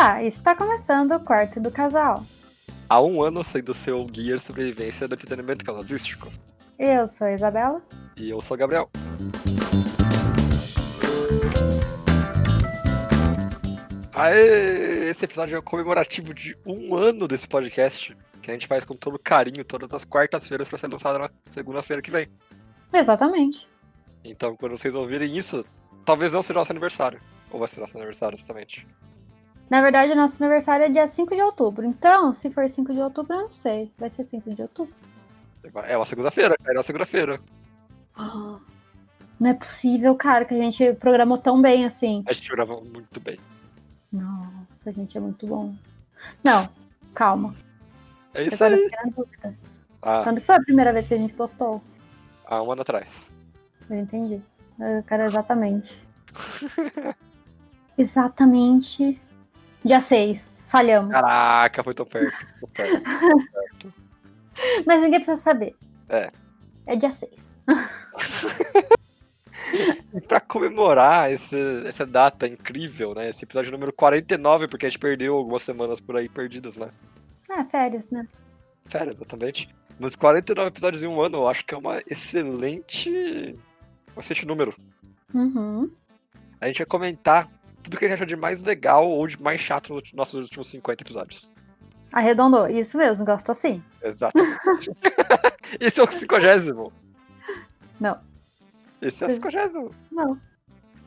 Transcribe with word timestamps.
Olá, 0.00 0.22
está 0.22 0.56
começando 0.56 1.12
o 1.12 1.20
quarto 1.20 1.60
do 1.60 1.70
casal. 1.70 2.24
Há 2.88 3.02
um 3.02 3.22
ano 3.22 3.44
sendo 3.44 3.74
seu 3.74 4.02
guia 4.06 4.34
de 4.34 4.42
sobrevivência 4.42 5.06
do 5.06 5.12
entretenimento 5.12 5.62
casosístico. 5.62 6.26
Eu 6.78 7.06
sou 7.06 7.26
a 7.26 7.32
Isabela. 7.34 7.82
E 8.16 8.30
eu 8.30 8.40
sou 8.40 8.54
o 8.54 8.58
Gabriel. 8.58 8.88
Aê! 14.14 15.10
Esse 15.10 15.26
episódio 15.26 15.58
é 15.58 15.60
comemorativo 15.60 16.32
de 16.32 16.56
um 16.64 16.96
ano 16.96 17.28
desse 17.28 17.46
podcast, 17.46 18.16
que 18.40 18.50
a 18.50 18.54
gente 18.54 18.66
faz 18.66 18.86
com 18.86 18.96
todo 18.96 19.18
carinho 19.18 19.62
todas 19.66 19.92
as 19.92 20.06
quartas-feiras 20.06 20.66
para 20.66 20.78
ser 20.78 20.90
lançado 20.90 21.18
na 21.18 21.30
segunda-feira 21.50 22.00
que 22.00 22.10
vem. 22.10 22.26
Exatamente. 22.90 23.68
Então, 24.24 24.56
quando 24.56 24.78
vocês 24.78 24.94
ouvirem 24.94 25.36
isso, 25.36 25.62
talvez 26.06 26.32
não 26.32 26.40
seja 26.40 26.54
nosso 26.54 26.72
aniversário. 26.72 27.20
Ou 27.50 27.58
vai 27.58 27.68
ser 27.68 27.80
nosso 27.80 27.98
aniversário, 27.98 28.34
exatamente. 28.34 28.86
Na 29.70 29.80
verdade, 29.80 30.12
o 30.12 30.16
nosso 30.16 30.42
aniversário 30.42 30.84
é 30.84 30.88
dia 30.88 31.06
5 31.06 31.32
de 31.32 31.40
outubro. 31.40 31.86
Então, 31.86 32.32
se 32.32 32.50
for 32.50 32.68
5 32.68 32.92
de 32.92 33.00
outubro, 33.00 33.36
eu 33.36 33.42
não 33.42 33.50
sei. 33.50 33.92
Vai 33.96 34.10
ser 34.10 34.26
5 34.26 34.52
de 34.52 34.62
outubro? 34.62 34.92
É 35.86 35.96
uma 35.96 36.04
segunda-feira, 36.04 36.56
é 36.66 36.72
uma 36.72 36.82
segunda-feira. 36.82 37.38
Não 39.38 39.48
é 39.48 39.54
possível, 39.54 40.14
cara, 40.16 40.44
que 40.44 40.52
a 40.52 40.58
gente 40.58 40.92
programou 40.94 41.38
tão 41.38 41.62
bem 41.62 41.86
assim. 41.86 42.22
A 42.26 42.32
gente 42.34 42.50
gravou 42.50 42.84
muito 42.84 43.18
bem. 43.20 43.38
Nossa, 44.12 44.90
a 44.90 44.92
gente 44.92 45.16
é 45.16 45.20
muito 45.20 45.46
bom. 45.46 45.74
Não, 46.44 46.68
calma. 47.14 47.56
É 48.34 48.42
isso 48.42 48.62
Agora 48.62 48.78
aí. 48.78 49.10
dúvida. 49.16 49.58
Ah, 50.02 50.20
Quando 50.24 50.42
foi 50.42 50.56
a 50.56 50.60
primeira 50.60 50.92
vez 50.92 51.08
que 51.08 51.14
a 51.14 51.16
gente 51.16 51.32
postou? 51.32 51.80
há 52.44 52.62
um 52.62 52.70
ano 52.70 52.82
atrás. 52.82 53.32
Eu 53.88 53.96
entendi. 53.96 54.42
Eu 54.78 55.02
quero 55.04 55.22
exatamente. 55.22 55.96
exatamente. 57.96 59.18
Dia 59.84 60.00
6. 60.00 60.54
Falhamos. 60.66 61.10
Caraca, 61.12 61.82
foi 61.82 61.94
tão 61.94 62.06
perto. 62.06 62.32
tão 62.60 62.68
perto, 62.68 63.02
tão 63.02 63.46
perto. 63.52 63.94
Mas 64.86 65.00
ninguém 65.00 65.18
precisa 65.20 65.36
saber. 65.40 65.74
É. 66.08 66.30
É 66.86 66.96
dia 66.96 67.10
6. 67.12 67.52
E 70.14 70.20
pra 70.26 70.40
comemorar 70.40 71.30
esse- 71.30 71.84
essa 71.86 72.04
data 72.06 72.46
incrível, 72.46 73.14
né? 73.14 73.30
Esse 73.30 73.44
episódio 73.44 73.70
número 73.72 73.92
49, 73.92 74.68
porque 74.68 74.86
a 74.86 74.88
gente 74.88 74.98
perdeu 74.98 75.36
algumas 75.36 75.62
semanas 75.62 76.00
por 76.00 76.16
aí 76.16 76.28
perdidas, 76.28 76.76
né? 76.76 76.88
Ah, 77.48 77.64
férias, 77.64 78.08
né? 78.10 78.26
Sério, 78.84 79.12
exatamente. 79.12 79.68
Mas 79.98 80.16
49 80.16 80.68
episódios 80.68 81.02
em 81.02 81.06
um 81.06 81.20
ano, 81.20 81.38
eu 81.38 81.48
acho 81.48 81.64
que 81.64 81.74
é 81.74 81.78
uma 81.78 81.98
excelente. 82.08 83.10
Um 84.16 84.20
excelente 84.20 84.46
número. 84.46 84.74
Uhum. 85.34 85.92
A 86.60 86.66
gente 86.66 86.78
vai 86.78 86.86
comentar 86.86 87.48
tudo 87.82 87.96
que 87.96 88.04
a 88.04 88.08
gente 88.08 88.16
achou 88.16 88.26
de 88.26 88.36
mais 88.36 88.60
legal 88.62 89.08
ou 89.08 89.26
de 89.26 89.40
mais 89.40 89.60
chato 89.60 89.94
nos 89.94 90.12
nossos 90.12 90.44
últimos 90.44 90.68
50 90.68 91.02
episódios. 91.02 91.52
Arredondou. 92.12 92.66
Isso 92.68 92.98
mesmo, 92.98 93.24
gosto 93.24 93.52
assim. 93.52 93.82
Exatamente. 94.02 94.90
Esse 95.80 96.00
é 96.00 96.02
o 96.02 96.10
50. 96.10 96.92
Não. 98.00 98.18
Esse 99.00 99.24
é 99.24 99.26
o 99.26 99.30
50. 99.30 99.90
Não. 100.10 100.40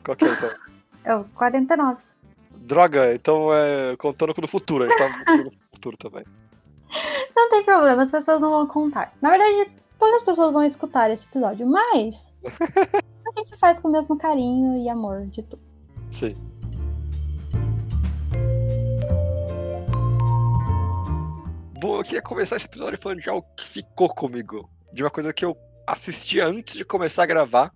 Qual 0.04 0.16
que 0.16 0.24
é, 0.24 0.28
então? 0.28 0.50
É 1.06 1.14
o 1.14 1.24
49. 1.34 2.00
Droga, 2.56 3.14
então 3.14 3.52
é 3.52 3.94
contando 3.98 4.34
com 4.34 4.42
o 4.42 4.48
futuro. 4.48 4.84
A 4.84 4.88
gente 4.88 4.96
tá 4.96 5.18
contando 5.18 5.50
com 5.50 5.50
o 5.50 5.74
futuro 5.74 5.96
também. 5.98 6.24
Não 7.36 7.50
tem 7.50 7.62
problema, 7.62 8.04
as 8.04 8.10
pessoas 8.10 8.40
não 8.40 8.50
vão 8.50 8.66
contar. 8.66 9.12
Na 9.20 9.28
verdade, 9.28 9.70
poucas 9.98 10.22
pessoas 10.22 10.52
vão 10.52 10.62
escutar 10.64 11.10
esse 11.10 11.26
episódio, 11.26 11.66
mas 11.66 12.32
a 12.44 13.38
gente 13.38 13.56
faz 13.58 13.78
com 13.80 13.88
o 13.88 13.92
mesmo 13.92 14.16
carinho 14.16 14.78
e 14.78 14.88
amor 14.88 15.26
de 15.26 15.42
tudo. 15.42 15.60
Sim. 16.10 16.34
Bom, 21.84 21.98
eu 21.98 22.02
queria 22.02 22.22
começar 22.22 22.56
esse 22.56 22.64
episódio 22.64 22.98
falando 22.98 23.20
de 23.20 23.28
algo 23.28 23.46
que 23.58 23.68
ficou 23.68 24.08
comigo. 24.08 24.70
De 24.90 25.02
uma 25.02 25.10
coisa 25.10 25.34
que 25.34 25.44
eu 25.44 25.54
assisti 25.86 26.40
antes 26.40 26.78
de 26.78 26.82
começar 26.82 27.24
a 27.24 27.26
gravar. 27.26 27.70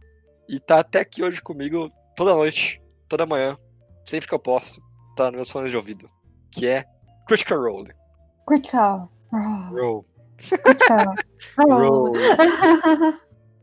E 0.49 0.59
tá 0.59 0.79
até 0.79 1.01
aqui 1.01 1.23
hoje 1.23 1.43
comigo 1.43 1.93
toda 2.17 2.35
noite, 2.35 2.83
toda 3.07 3.27
manhã, 3.27 3.59
sempre 4.07 4.27
que 4.27 4.35
eu 4.35 4.39
posso. 4.39 4.81
Tá 5.15 5.27
nos 5.27 5.35
meus 5.35 5.51
fones 5.51 5.71
de 5.71 5.77
ouvido. 5.77 6.09
Que 6.51 6.67
é 6.67 6.85
Critical 7.27 7.61
Role. 7.61 7.93
Critical. 8.47 9.13
Role. 9.31 10.07
critical. 10.39 11.15
Role. 11.69 12.19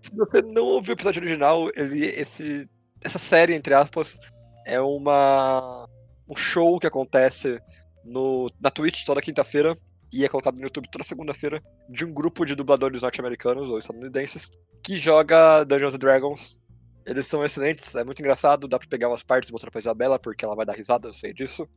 Se 0.04 0.16
você 0.16 0.44
não 0.44 0.66
ouviu 0.66 0.94
o 0.94 0.96
episódio 0.96 1.24
original, 1.24 1.72
ele, 1.76 2.06
esse, 2.06 2.70
essa 3.04 3.18
série, 3.18 3.56
entre 3.56 3.74
aspas, 3.74 4.20
é 4.64 4.80
uma 4.80 5.90
um 6.30 6.36
show 6.36 6.80
que 6.80 6.86
acontece 6.86 7.60
no, 8.04 8.48
na 8.62 8.70
Twitch 8.70 9.06
toda 9.06 9.24
quinta-feira 9.24 9.76
e 10.16 10.24
é 10.24 10.30
colocado 10.30 10.56
no 10.56 10.62
YouTube 10.62 10.88
toda 10.90 11.04
segunda-feira 11.04 11.62
de 11.90 12.06
um 12.06 12.14
grupo 12.14 12.46
de 12.46 12.56
dubladores 12.56 13.02
norte-americanos 13.02 13.70
ou 13.70 13.78
estadunidenses 13.78 14.50
que 14.82 14.96
joga 14.96 15.66
Dungeons 15.66 15.94
and 15.94 15.98
Dragons. 15.98 16.60
Eles 17.06 17.28
são 17.28 17.44
excelentes, 17.44 17.94
é 17.96 18.04
muito 18.04 18.20
engraçado, 18.22 18.66
dá 18.66 18.80
pra 18.80 18.88
pegar 18.88 19.10
umas 19.10 19.24
partes 19.24 19.50
e 19.50 19.52
mostrar 19.52 19.70
pra 19.70 19.80
Isabela, 19.80 20.18
porque 20.18 20.46
ela 20.46 20.56
vai 20.56 20.66
dar 20.66 20.72
risada, 20.74 21.10
eu 21.10 21.14
sei 21.14 21.34
disso. 21.34 21.68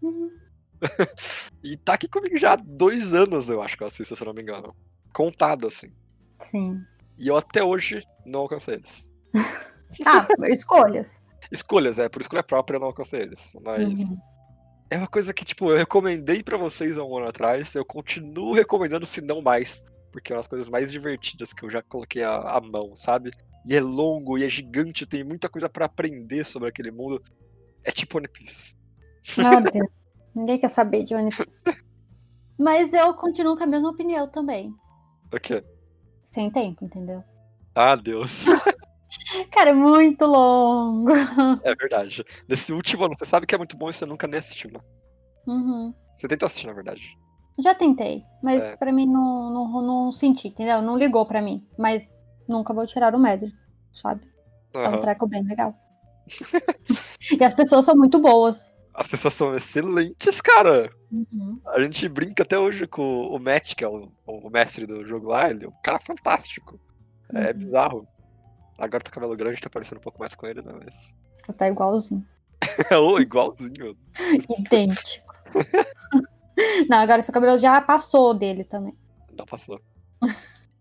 Uhum. 0.00 0.30
E 1.62 1.76
tá 1.76 1.94
aqui 1.94 2.08
comigo 2.08 2.36
já 2.36 2.54
há 2.54 2.56
dois 2.56 3.12
anos, 3.12 3.48
eu 3.48 3.62
acho 3.62 3.76
que 3.76 3.84
eu 3.84 3.86
assisto, 3.86 4.16
se 4.16 4.22
eu 4.22 4.26
não 4.26 4.34
me 4.34 4.42
engano. 4.42 4.74
Contado, 5.12 5.68
assim. 5.68 5.92
Sim. 6.40 6.80
E 7.16 7.28
eu 7.28 7.36
até 7.36 7.62
hoje 7.62 8.02
não 8.24 8.40
alcancei 8.40 8.74
eles. 8.76 9.12
Ah, 10.06 10.26
escolhas. 10.48 11.22
Escolhas, 11.52 11.98
é, 11.98 12.08
por 12.08 12.22
escolha 12.22 12.42
própria 12.42 12.76
eu 12.76 12.80
não 12.80 12.86
alcancei 12.86 13.20
eles. 13.20 13.54
Mas 13.62 14.00
Uhum. 14.00 14.16
É 14.92 14.98
uma 14.98 15.08
coisa 15.08 15.32
que, 15.32 15.44
tipo, 15.44 15.70
eu 15.70 15.76
recomendei 15.76 16.42
pra 16.42 16.58
vocês 16.58 16.98
há 16.98 17.04
um 17.04 17.16
ano 17.16 17.28
atrás, 17.28 17.74
eu 17.74 17.84
continuo 17.84 18.52
recomendando, 18.52 19.06
se 19.06 19.22
não 19.22 19.40
mais. 19.40 19.86
Porque 20.10 20.32
é 20.32 20.36
uma 20.36 20.40
das 20.40 20.46
coisas 20.46 20.68
mais 20.68 20.92
divertidas 20.92 21.54
que 21.54 21.64
eu 21.64 21.70
já 21.70 21.80
coloquei 21.80 22.22
a 22.22 22.60
mão, 22.60 22.94
sabe? 22.94 23.30
E 23.64 23.74
é 23.74 23.80
longo, 23.80 24.36
e 24.36 24.44
é 24.44 24.48
gigante, 24.48 25.06
tem 25.06 25.24
muita 25.24 25.48
coisa 25.48 25.68
pra 25.70 25.86
aprender 25.86 26.44
sobre 26.44 26.68
aquele 26.68 26.90
mundo. 26.90 27.22
É 27.82 27.90
tipo 27.90 28.18
One 28.18 28.28
Piece. 28.28 28.76
Meu 29.38 29.62
Deus. 29.62 29.88
Ninguém 30.34 30.58
quer 30.58 30.68
saber 30.68 31.04
de 31.04 31.14
One 31.14 31.30
Piece. 31.30 31.62
Mas 32.58 32.92
eu 32.92 33.14
continuo 33.14 33.56
com 33.56 33.64
a 33.64 33.66
mesma 33.66 33.88
opinião 33.88 34.28
também. 34.28 34.74
O 35.32 35.40
quê? 35.40 35.64
Sem 36.22 36.50
tempo, 36.50 36.84
entendeu? 36.84 37.24
Ah, 37.74 37.96
Deus. 37.96 38.44
Cara, 39.50 39.70
é 39.70 39.74
muito 39.74 40.24
longo. 40.24 41.10
é 41.64 41.74
verdade. 41.74 42.24
Nesse 42.48 42.72
último 42.72 43.04
ano, 43.04 43.14
você 43.16 43.24
sabe 43.24 43.46
que 43.46 43.54
é 43.54 43.58
muito 43.58 43.76
bom 43.76 43.90
e 43.90 43.92
você 43.92 44.06
nunca 44.06 44.26
nem 44.26 44.38
assistiu, 44.38 44.70
né? 44.72 44.80
Uhum. 45.46 45.94
Você 46.16 46.28
tentou 46.28 46.46
assistir, 46.46 46.66
na 46.66 46.72
verdade. 46.72 47.02
Já 47.58 47.74
tentei, 47.74 48.22
mas 48.42 48.62
É. 48.64 48.76
pra 48.76 48.92
mim 48.92 49.06
não, 49.06 49.50
não, 49.52 49.82
não 49.82 50.12
senti, 50.12 50.48
entendeu? 50.48 50.80
Não 50.80 50.96
ligou 50.96 51.26
pra 51.26 51.42
mim. 51.42 51.66
Mas 51.78 52.10
nunca 52.48 52.72
vou 52.72 52.86
tirar 52.86 53.14
o 53.14 53.18
médio, 53.18 53.48
sabe? 53.94 54.22
É 54.74 54.88
um 54.88 55.00
treco 55.00 55.26
bem 55.26 55.42
legal. 55.44 55.74
e 57.38 57.44
as 57.44 57.52
pessoas 57.54 57.84
são 57.84 57.94
muito 57.94 58.18
boas. 58.18 58.74
As 58.94 59.08
pessoas 59.08 59.34
são 59.34 59.54
excelentes, 59.54 60.40
cara. 60.40 60.90
Uhum. 61.10 61.60
A 61.66 61.82
gente 61.82 62.08
brinca 62.08 62.42
até 62.42 62.58
hoje 62.58 62.86
com 62.86 63.26
o 63.26 63.38
Matt, 63.38 63.74
que 63.74 63.84
é 63.84 63.88
o, 63.88 64.10
o 64.26 64.50
mestre 64.50 64.86
do 64.86 65.04
jogo 65.06 65.28
lá, 65.28 65.50
ele 65.50 65.64
é 65.64 65.68
um 65.68 65.74
cara 65.82 65.98
fantástico. 66.00 66.78
É 67.34 67.48
Uhum. 67.48 67.54
bizarro. 67.58 68.08
Agora 68.82 69.04
tá 69.04 69.12
cabelo 69.12 69.36
grande, 69.36 69.60
tá 69.60 69.70
parecendo 69.70 70.00
um 70.00 70.02
pouco 70.02 70.18
mais 70.18 70.34
com 70.34 70.44
ele, 70.44 70.60
né? 70.60 70.72
Mas. 70.84 71.14
Tá 71.56 71.68
igualzinho. 71.68 72.26
Ô, 72.90 73.20
igualzinho. 73.20 73.96
Idêntico. 74.58 75.32
não, 76.90 76.98
agora 76.98 77.22
seu 77.22 77.32
cabelo 77.32 77.56
já 77.58 77.80
passou 77.80 78.34
dele 78.34 78.64
também. 78.64 78.92
Não 79.38 79.46
passou. 79.46 79.80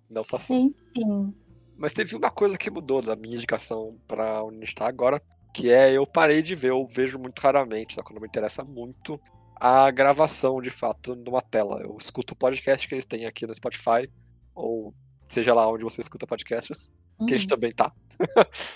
Não 0.09 0.23
passou. 0.23 0.55
Enfim. 0.55 1.31
Mas 1.77 1.93
teve 1.93 2.15
uma 2.15 2.31
coisa 2.31 2.57
que 2.57 2.71
mudou 2.71 3.03
da 3.03 3.15
minha 3.15 3.35
indicação 3.35 3.95
pra 4.07 4.43
onde 4.43 4.57
a 4.57 4.59
gente 4.61 4.73
tá 4.73 4.87
agora, 4.87 5.21
que 5.53 5.71
é 5.71 5.91
eu 5.91 6.07
parei 6.07 6.41
de 6.41 6.55
ver, 6.55 6.71
eu 6.71 6.87
vejo 6.87 7.19
muito 7.19 7.39
raramente, 7.39 7.93
só 7.93 8.01
quando 8.01 8.19
me 8.19 8.27
interessa 8.27 8.63
muito, 8.63 9.21
a 9.55 9.91
gravação 9.91 10.59
de 10.59 10.71
fato 10.71 11.15
numa 11.15 11.41
tela. 11.41 11.83
Eu 11.83 11.95
escuto 11.99 12.33
o 12.33 12.37
podcast 12.37 12.87
que 12.87 12.95
eles 12.95 13.05
têm 13.05 13.27
aqui 13.27 13.45
no 13.45 13.53
Spotify, 13.53 14.09
ou 14.55 14.91
seja 15.27 15.53
lá 15.53 15.69
onde 15.69 15.83
você 15.83 16.01
escuta 16.01 16.25
podcasts, 16.25 16.91
que 17.25 17.33
a 17.33 17.37
gente 17.37 17.43
Uhum. 17.43 17.55
também 17.55 17.71
tá. 17.71 17.91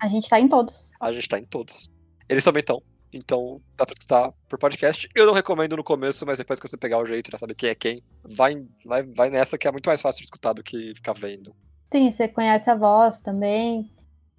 A 0.00 0.08
gente 0.08 0.28
tá 0.28 0.38
em 0.38 0.48
todos. 0.48 0.90
A 1.00 1.12
gente 1.12 1.28
tá 1.28 1.38
em 1.38 1.44
todos. 1.44 1.90
Eles 2.28 2.44
também 2.44 2.60
estão. 2.60 2.82
Então 3.12 3.60
dá 3.76 3.86
pra 3.86 3.94
escutar 3.94 4.32
por 4.48 4.58
podcast. 4.58 5.08
Eu 5.14 5.24
não 5.24 5.32
recomendo 5.32 5.76
no 5.76 5.84
começo, 5.84 6.26
mas 6.26 6.36
depois 6.38 6.58
que 6.60 6.68
você 6.68 6.76
pegar 6.76 6.98
o 6.98 7.06
jeito 7.06 7.28
e 7.28 7.32
já 7.32 7.38
saber 7.38 7.54
quem 7.54 7.70
é 7.70 7.74
quem, 7.74 8.02
vai, 8.22 8.54
vai, 8.84 9.02
vai 9.04 9.30
nessa 9.30 9.56
que 9.56 9.66
é 9.68 9.72
muito 9.72 9.86
mais 9.86 10.02
fácil 10.02 10.18
de 10.20 10.24
escutar 10.24 10.52
do 10.52 10.62
que 10.62 10.92
ficar 10.96 11.12
vendo. 11.14 11.54
Sim, 11.92 12.10
você 12.10 12.26
conhece 12.28 12.68
a 12.68 12.74
voz 12.74 13.18
também. 13.20 13.90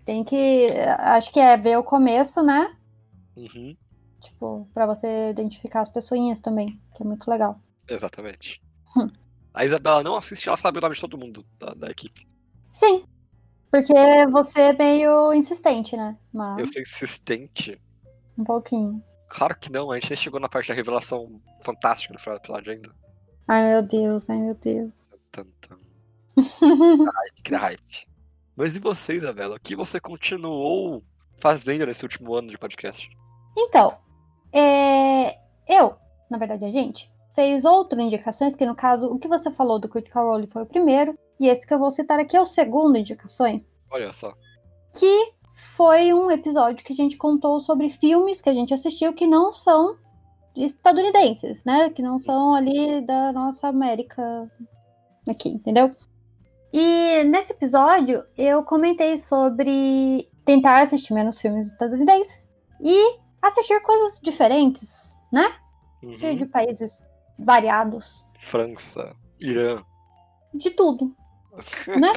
Tem 0.04 0.24
que. 0.24 0.68
Acho 1.00 1.32
que 1.32 1.40
é 1.40 1.56
ver 1.58 1.78
o 1.80 1.84
começo, 1.84 2.44
né? 2.44 2.76
Uhum, 3.36 3.76
Tipo, 4.22 4.68
pra 4.74 4.86
você 4.86 5.30
identificar 5.32 5.82
as 5.82 5.90
pessoinhas 5.90 6.40
também, 6.40 6.80
que 6.96 7.02
é 7.02 7.06
muito 7.06 7.30
legal. 7.30 7.60
exatamente. 7.90 8.62
Hum. 8.98 9.08
A 9.54 9.64
Isabela 9.66 10.04
não 10.04 10.16
assiste, 10.16 10.48
ela 10.48 10.58
sabe 10.58 10.78
o 10.78 10.82
nome 10.82 10.96
de 10.96 11.02
todo 11.02 11.18
mundo 11.18 11.46
da, 11.58 11.74
da 11.74 11.88
equipe. 11.90 12.28
Sim. 12.74 13.04
Porque 13.76 14.28
você 14.32 14.62
é 14.62 14.74
meio 14.74 15.34
insistente, 15.34 15.98
né? 15.98 16.18
Eu 16.34 16.40
Mas 16.40 16.72
sou 16.72 16.82
insistente. 16.82 17.82
um 18.38 18.44
pouquinho. 18.44 19.04
Claro 19.28 19.58
que 19.60 19.72
não, 19.72 19.92
a 19.92 20.00
gente 20.00 20.10
nem 20.10 20.18
chegou 20.18 20.40
na 20.40 20.48
parte 20.48 20.70
da 20.70 20.74
revelação 20.74 21.42
fantástica 21.62 22.14
do 22.14 22.20
final 22.20 22.38
do 22.38 22.42
episódio 22.42 22.72
ainda. 22.72 22.90
Ai, 23.48 23.70
meu 23.72 23.84
Deus, 23.84 24.30
ai, 24.30 24.38
meu 24.38 24.56
Deus. 24.56 25.10
Tum, 25.32 25.46
tum. 25.62 25.78
Ai, 26.38 27.30
que 27.44 27.54
hype. 27.54 28.08
Mas 28.56 28.78
e 28.78 28.80
você, 28.80 29.16
Isabela? 29.16 29.58
O 29.58 29.60
que 29.60 29.76
você 29.76 30.00
continuou 30.00 31.04
fazendo 31.38 31.86
nesse 31.86 32.04
último 32.04 32.34
ano 32.34 32.50
de 32.50 32.58
podcast? 32.58 33.10
Então, 33.58 33.98
é, 34.54 35.38
eu, 35.68 35.96
na 36.30 36.38
verdade 36.38 36.64
a 36.64 36.72
gente, 36.72 37.12
fez 37.34 37.66
outras 37.66 38.02
indicações, 38.02 38.56
que 38.56 38.66
no 38.66 38.76
caso, 38.76 39.08
o 39.08 39.20
que 39.20 39.28
você 39.28 39.52
falou 39.52 39.78
do 39.80 39.90
Critical 39.90 40.26
Role 40.28 40.48
foi 40.48 40.64
o 40.64 40.66
primeiro, 40.66 41.18
e 41.40 41.48
esse 41.48 41.66
que 41.68 41.74
eu 41.74 41.80
vou 41.80 41.92
citar 41.92 42.20
aqui 42.20 42.36
é 42.38 42.42
o 42.42 42.46
segundo 42.46 42.98
indicações, 42.98 43.68
Olha 43.92 44.12
só. 44.14 44.34
que 44.98 45.34
foi 45.54 46.14
um 46.14 46.30
episódio 46.32 46.84
que 46.86 46.92
a 46.94 46.96
gente 46.96 47.18
contou 47.18 47.60
sobre 47.60 47.90
filmes 47.90 48.42
que 48.42 48.50
a 48.50 48.54
gente 48.54 48.74
assistiu 48.74 49.14
que 49.14 49.26
não 49.28 49.54
são 49.54 49.98
estadunidenses, 50.56 51.64
né? 51.66 51.90
Que 51.90 52.02
não 52.02 52.20
são 52.20 52.56
ali 52.56 53.02
da 53.06 53.32
nossa 53.32 53.68
América 53.68 54.50
aqui, 55.30 55.50
entendeu? 55.50 55.94
E 56.74 57.24
nesse 57.26 57.54
episódio 57.54 58.24
eu 58.38 58.64
comentei 58.64 59.18
sobre 59.20 60.30
tentar 60.44 60.82
assistir 60.82 61.14
menos 61.14 61.40
filmes 61.42 61.68
estadunidenses 61.68 62.50
e 62.82 63.18
assistir 63.42 63.80
coisas 63.82 64.20
diferentes, 64.22 65.16
né? 65.32 65.54
De, 66.02 66.26
Uhum. 66.28 66.36
de 66.36 66.46
países 66.46 67.04
variados, 67.40 68.26
França, 68.40 69.16
Irã, 69.40 69.82
de 70.54 70.70
tudo, 70.70 71.16
né? 72.00 72.12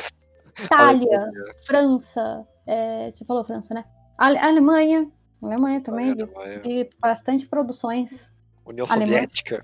Itália, 0.60 1.30
França, 1.64 2.46
é, 2.66 3.10
você 3.12 3.24
falou 3.24 3.44
França, 3.44 3.72
né? 3.74 3.84
Ale- 4.16 4.38
Alemanha, 4.38 5.08
Alemanha 5.42 5.80
também, 5.80 6.10
Alemanha, 6.10 6.60
vi 6.60 6.90
bastante 7.00 7.46
produções. 7.46 8.34
União 8.66 8.86
Alemã. 8.90 9.12
Soviética. 9.12 9.62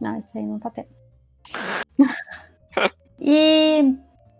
Não, 0.00 0.18
isso 0.18 0.36
aí 0.36 0.44
não 0.44 0.58
tá 0.58 0.68
tendo. 0.70 0.88
e 3.18 3.94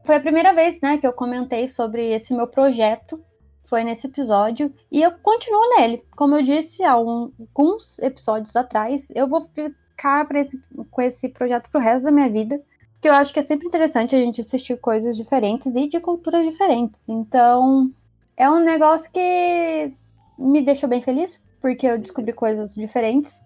foi 0.05 0.17
a 0.17 0.21
primeira 0.21 0.53
vez, 0.53 0.81
né, 0.83 0.99
que 0.99 1.07
eu 1.07 1.13
comentei 1.13 1.69
sobre 1.69 2.13
esse 2.13 2.35
meu 2.35 2.47
projeto. 2.49 3.25
Foi 3.65 3.85
nesse 3.85 4.07
episódio. 4.09 4.75
E 4.91 5.01
eu 5.01 5.13
continuo 5.21 5.77
nele. 5.77 6.05
Como 6.17 6.35
eu 6.35 6.43
disse 6.43 6.83
há 6.83 6.99
um- 6.99 7.33
alguns 7.39 7.99
episódios 8.01 8.57
atrás, 8.57 9.09
eu 9.15 9.29
vou 9.29 9.41
ficar 9.41 10.29
esse- 10.35 10.61
com 10.91 11.01
esse 11.01 11.29
projeto 11.29 11.71
pro 11.71 11.81
resto 11.81 12.03
da 12.05 12.11
minha 12.11 12.29
vida. 12.29 12.61
Porque 13.03 13.09
eu 13.09 13.15
acho 13.15 13.33
que 13.33 13.41
é 13.41 13.43
sempre 13.43 13.67
interessante 13.67 14.15
a 14.15 14.19
gente 14.21 14.41
assistir 14.41 14.77
coisas 14.77 15.17
diferentes 15.17 15.75
e 15.75 15.89
de 15.89 15.99
culturas 15.99 16.49
diferentes. 16.49 17.09
Então, 17.09 17.93
é 18.37 18.49
um 18.49 18.61
negócio 18.61 19.11
que 19.11 19.93
me 20.39 20.63
deixou 20.63 20.89
bem 20.89 21.03
feliz, 21.03 21.43
porque 21.61 21.85
eu 21.85 21.99
descobri 21.99 22.33
coisas 22.33 22.77
diferentes 22.77 23.43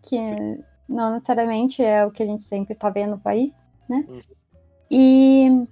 que 0.00 0.24
Sim. 0.24 0.58
não 0.88 1.12
necessariamente 1.12 1.82
é 1.82 2.06
o 2.06 2.10
que 2.10 2.22
a 2.22 2.26
gente 2.26 2.44
sempre 2.44 2.74
tá 2.74 2.88
vendo 2.88 3.18
por 3.18 3.28
aí, 3.28 3.52
né? 3.86 4.06
Uhum. 4.08 4.20
E 4.90 5.68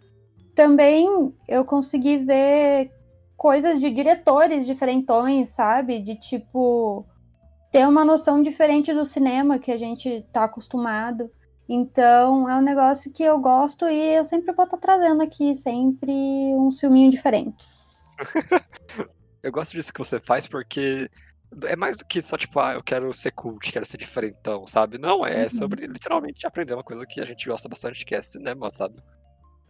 também 0.55 1.33
eu 1.49 1.65
consegui 1.65 2.19
ver 2.19 2.93
coisas 3.35 3.81
de 3.81 3.89
diretores 3.89 4.67
diferentões, 4.67 5.49
sabe? 5.49 6.01
De 6.01 6.17
tipo 6.17 7.07
ter 7.71 7.89
uma 7.89 8.05
noção 8.05 8.43
diferente 8.43 8.93
do 8.93 9.07
cinema 9.07 9.59
que 9.59 9.73
a 9.73 9.79
gente 9.79 10.23
tá 10.31 10.45
acostumado. 10.45 11.31
Então 11.69 12.49
é 12.49 12.57
um 12.57 12.61
negócio 12.63 13.13
que 13.13 13.23
eu 13.23 13.39
gosto 13.39 13.87
e 13.89 14.15
eu 14.17 14.25
sempre 14.25 14.53
vou 14.53 14.65
estar 14.65 14.77
trazendo 14.79 15.23
aqui 15.23 15.57
sempre 15.57 16.13
uns 16.57 16.79
filminhos 16.81 17.15
diferentes. 17.15 18.11
Eu 19.43 19.51
gosto 19.51 19.73
disso 19.73 19.93
que 19.93 19.99
você 19.99 20.21
faz 20.21 20.47
porque 20.47 21.11
é 21.65 21.75
mais 21.75 21.97
do 21.97 22.05
que 22.05 22.23
só, 22.23 22.39
tipo, 22.39 22.61
ah, 22.61 22.75
eu 22.75 22.83
quero 22.83 23.13
ser 23.13 23.33
cult, 23.33 23.73
quero 23.73 23.85
ser 23.85 23.97
diferentão, 23.97 24.67
sabe? 24.69 24.99
Não, 24.99 25.27
é 25.27 25.43
Uhum. 25.43 25.51
sobre 25.51 25.87
literalmente 25.87 26.47
aprender 26.47 26.75
uma 26.75 26.85
coisa 26.85 27.05
que 27.05 27.21
a 27.21 27.25
gente 27.25 27.49
gosta 27.49 27.69
bastante, 27.69 28.05
que 28.05 28.15
é 28.15 28.23
cinema, 28.23 28.71
sabe? 28.71 29.03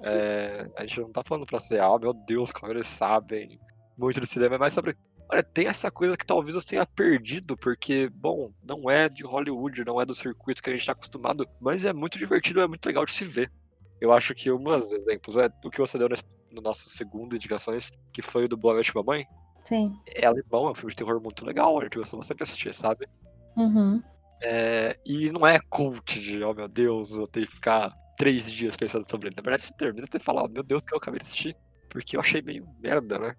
É, 0.05 0.69
a 0.77 0.83
gente 0.83 1.01
não 1.01 1.11
tá 1.11 1.23
falando 1.25 1.47
pra 1.47 1.59
ser, 1.59 1.81
ah, 1.81 1.99
meu 1.99 2.13
Deus, 2.13 2.53
como 2.53 2.71
eles 2.71 2.87
sabem 2.87 3.59
muito 3.97 4.21
de 4.21 4.27
cinema, 4.27 4.57
é 4.57 4.59
mais 4.59 4.75
sobre. 4.75 4.95
Olha, 5.33 5.43
tem 5.43 5.67
essa 5.67 5.91
coisa 5.91 6.15
que 6.15 6.27
talvez 6.27 6.55
você 6.55 6.67
tenha 6.67 6.85
perdido, 6.85 7.57
porque, 7.57 8.07
bom, 8.11 8.53
não 8.63 8.91
é 8.91 9.09
de 9.09 9.25
Hollywood, 9.25 9.83
não 9.83 9.99
é 9.99 10.05
do 10.05 10.15
circuito 10.15 10.63
que 10.63 10.69
a 10.69 10.75
gente 10.75 10.85
tá 10.85 10.93
acostumado, 10.93 11.49
mas 11.59 11.87
é 11.87 11.93
muito 11.95 12.19
divertido, 12.19 12.61
é 12.61 12.69
muito 12.69 12.85
legal 12.85 13.07
de 13.07 13.13
se 13.13 13.25
ver. 13.25 13.51
Eu 13.99 14.13
acho 14.13 14.35
que 14.35 14.53
um 14.53 14.63
dos 14.63 14.93
exemplos 14.93 15.39
é 15.39 15.51
o 15.65 15.71
que 15.71 15.81
você 15.81 15.97
deu 15.97 16.11
no 16.51 16.61
nosso 16.61 16.91
segundo 16.91 17.35
indicações, 17.35 17.93
que 18.13 18.21
foi 18.21 18.45
o 18.45 18.49
do 18.49 18.59
Boa 18.59 18.75
Noite 18.75 18.95
Mamãe. 18.95 19.27
Sim. 19.65 19.99
É 20.07 20.27
alemão, 20.27 20.69
é 20.69 20.71
um 20.73 20.75
filme 20.75 20.91
de 20.91 20.97
terror 20.97 21.19
muito 21.19 21.47
legal, 21.47 21.81
a 21.81 21.85
gente 21.85 21.97
gostou 21.97 22.19
bastante 22.19 22.37
de 22.37 22.43
assistir, 22.43 22.75
sabe? 22.75 23.09
Uhum. 23.57 24.03
É, 24.43 24.99
e 25.07 25.31
não 25.31 25.47
é 25.47 25.59
cult 25.71 26.21
de, 26.21 26.43
oh 26.45 26.53
meu 26.53 26.69
Deus, 26.69 27.13
eu 27.13 27.27
tenho 27.27 27.47
que 27.47 27.55
ficar 27.55 27.91
três 28.19 28.53
dias 28.53 28.77
pensando 28.77 29.11
sobre 29.11 29.29
ele. 29.29 29.37
Na 29.37 29.43
verdade, 29.43 29.63
você 29.63 29.73
termina 29.79 30.07
de 30.07 30.19
falar, 30.19 30.45
oh, 30.45 30.49
meu 30.49 30.63
Deus, 30.63 30.83
que 30.83 30.93
eu 30.93 30.99
acabei 30.99 31.21
de 31.21 31.25
assistir. 31.25 31.57
Porque 31.93 32.17
eu 32.17 32.21
achei 32.21 32.41
meio 32.41 32.67
merda, 32.81 33.19
né? 33.19 33.35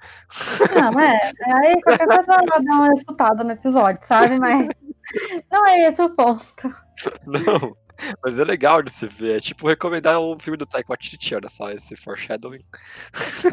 Não, 0.75 0.99
é. 0.99 1.19
Aí 1.55 1.81
qualquer 1.81 2.05
coisa 2.05 2.37
vai 2.47 2.63
dar 2.63 2.75
uma 2.75 2.93
escutada 2.93 3.43
no 3.43 3.51
episódio, 3.51 4.05
sabe? 4.05 4.39
Mas 4.39 4.67
não 5.51 5.65
é 5.65 5.89
esse 5.89 6.01
o 6.01 6.09
ponto. 6.11 6.69
Não, 7.25 7.75
mas 8.23 8.37
é 8.37 8.43
legal 8.43 8.83
de 8.83 8.91
se 8.91 9.07
ver. 9.07 9.37
É 9.37 9.39
tipo 9.39 9.67
recomendar 9.67 10.19
um 10.19 10.37
filme 10.39 10.55
do 10.55 10.67
Taika 10.67 10.89
Waititi, 10.89 11.33
olha 11.33 11.49
só, 11.49 11.71
esse 11.71 11.95
foreshadowing. 11.95 12.63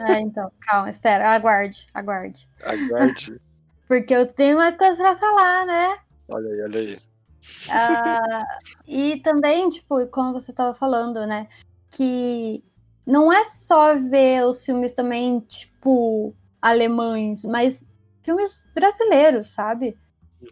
É, 0.06 0.20
então, 0.20 0.52
calma, 0.60 0.90
espera, 0.90 1.30
aguarde, 1.30 1.86
aguarde. 1.94 2.46
Aguarde. 2.62 3.40
Porque 3.88 4.14
eu 4.14 4.26
tenho 4.26 4.58
mais 4.58 4.76
coisas 4.76 4.98
pra 4.98 5.16
falar, 5.16 5.64
né? 5.64 5.98
olha 6.28 6.48
aí, 6.48 6.62
olha 6.62 6.80
aí. 6.80 6.98
Ah, 7.70 8.44
e 8.86 9.16
também, 9.22 9.70
tipo, 9.70 10.06
como 10.08 10.34
você 10.34 10.52
tava 10.52 10.74
falando, 10.74 11.26
né? 11.26 11.48
Que 11.90 12.62
não 13.10 13.32
é 13.32 13.44
só 13.44 13.94
ver 13.94 14.46
os 14.46 14.64
filmes 14.64 14.92
também, 14.92 15.40
tipo, 15.40 16.34
alemães, 16.60 17.44
mas 17.44 17.88
filmes 18.22 18.62
brasileiros, 18.74 19.48
sabe? 19.48 19.96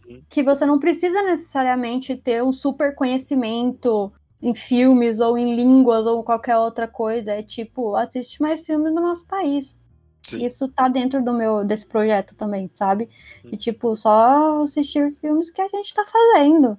Uhum. 0.07 0.23
que 0.29 0.43
você 0.43 0.67
não 0.67 0.79
precisa 0.79 1.23
necessariamente 1.23 2.15
ter 2.15 2.43
um 2.43 2.53
super 2.53 2.95
conhecimento 2.95 4.13
em 4.41 4.55
filmes 4.55 5.19
ou 5.19 5.39
em 5.39 5.57
línguas 5.57 6.05
ou 6.07 6.23
qualquer 6.23 6.59
outra 6.59 6.87
coisa. 6.87 7.33
É 7.33 7.43
tipo, 7.43 7.97
assiste 7.97 8.43
mais 8.43 8.67
filmes 8.67 8.95
do 8.95 9.01
nosso 9.01 9.25
país. 9.27 9.81
Sim. 10.23 10.45
Isso 10.45 10.69
tá 10.69 10.89
dentro 10.89 11.25
do 11.25 11.33
meu 11.33 11.65
desse 11.65 11.87
projeto 11.87 12.35
também, 12.35 12.69
sabe? 12.71 13.09
Hum. 13.45 13.51
E 13.53 13.57
tipo, 13.57 13.97
só 13.97 14.61
assistir 14.63 15.11
filmes 15.15 15.49
que 15.49 15.63
a 15.63 15.69
gente 15.69 15.95
tá 15.95 16.05
fazendo. 16.05 16.79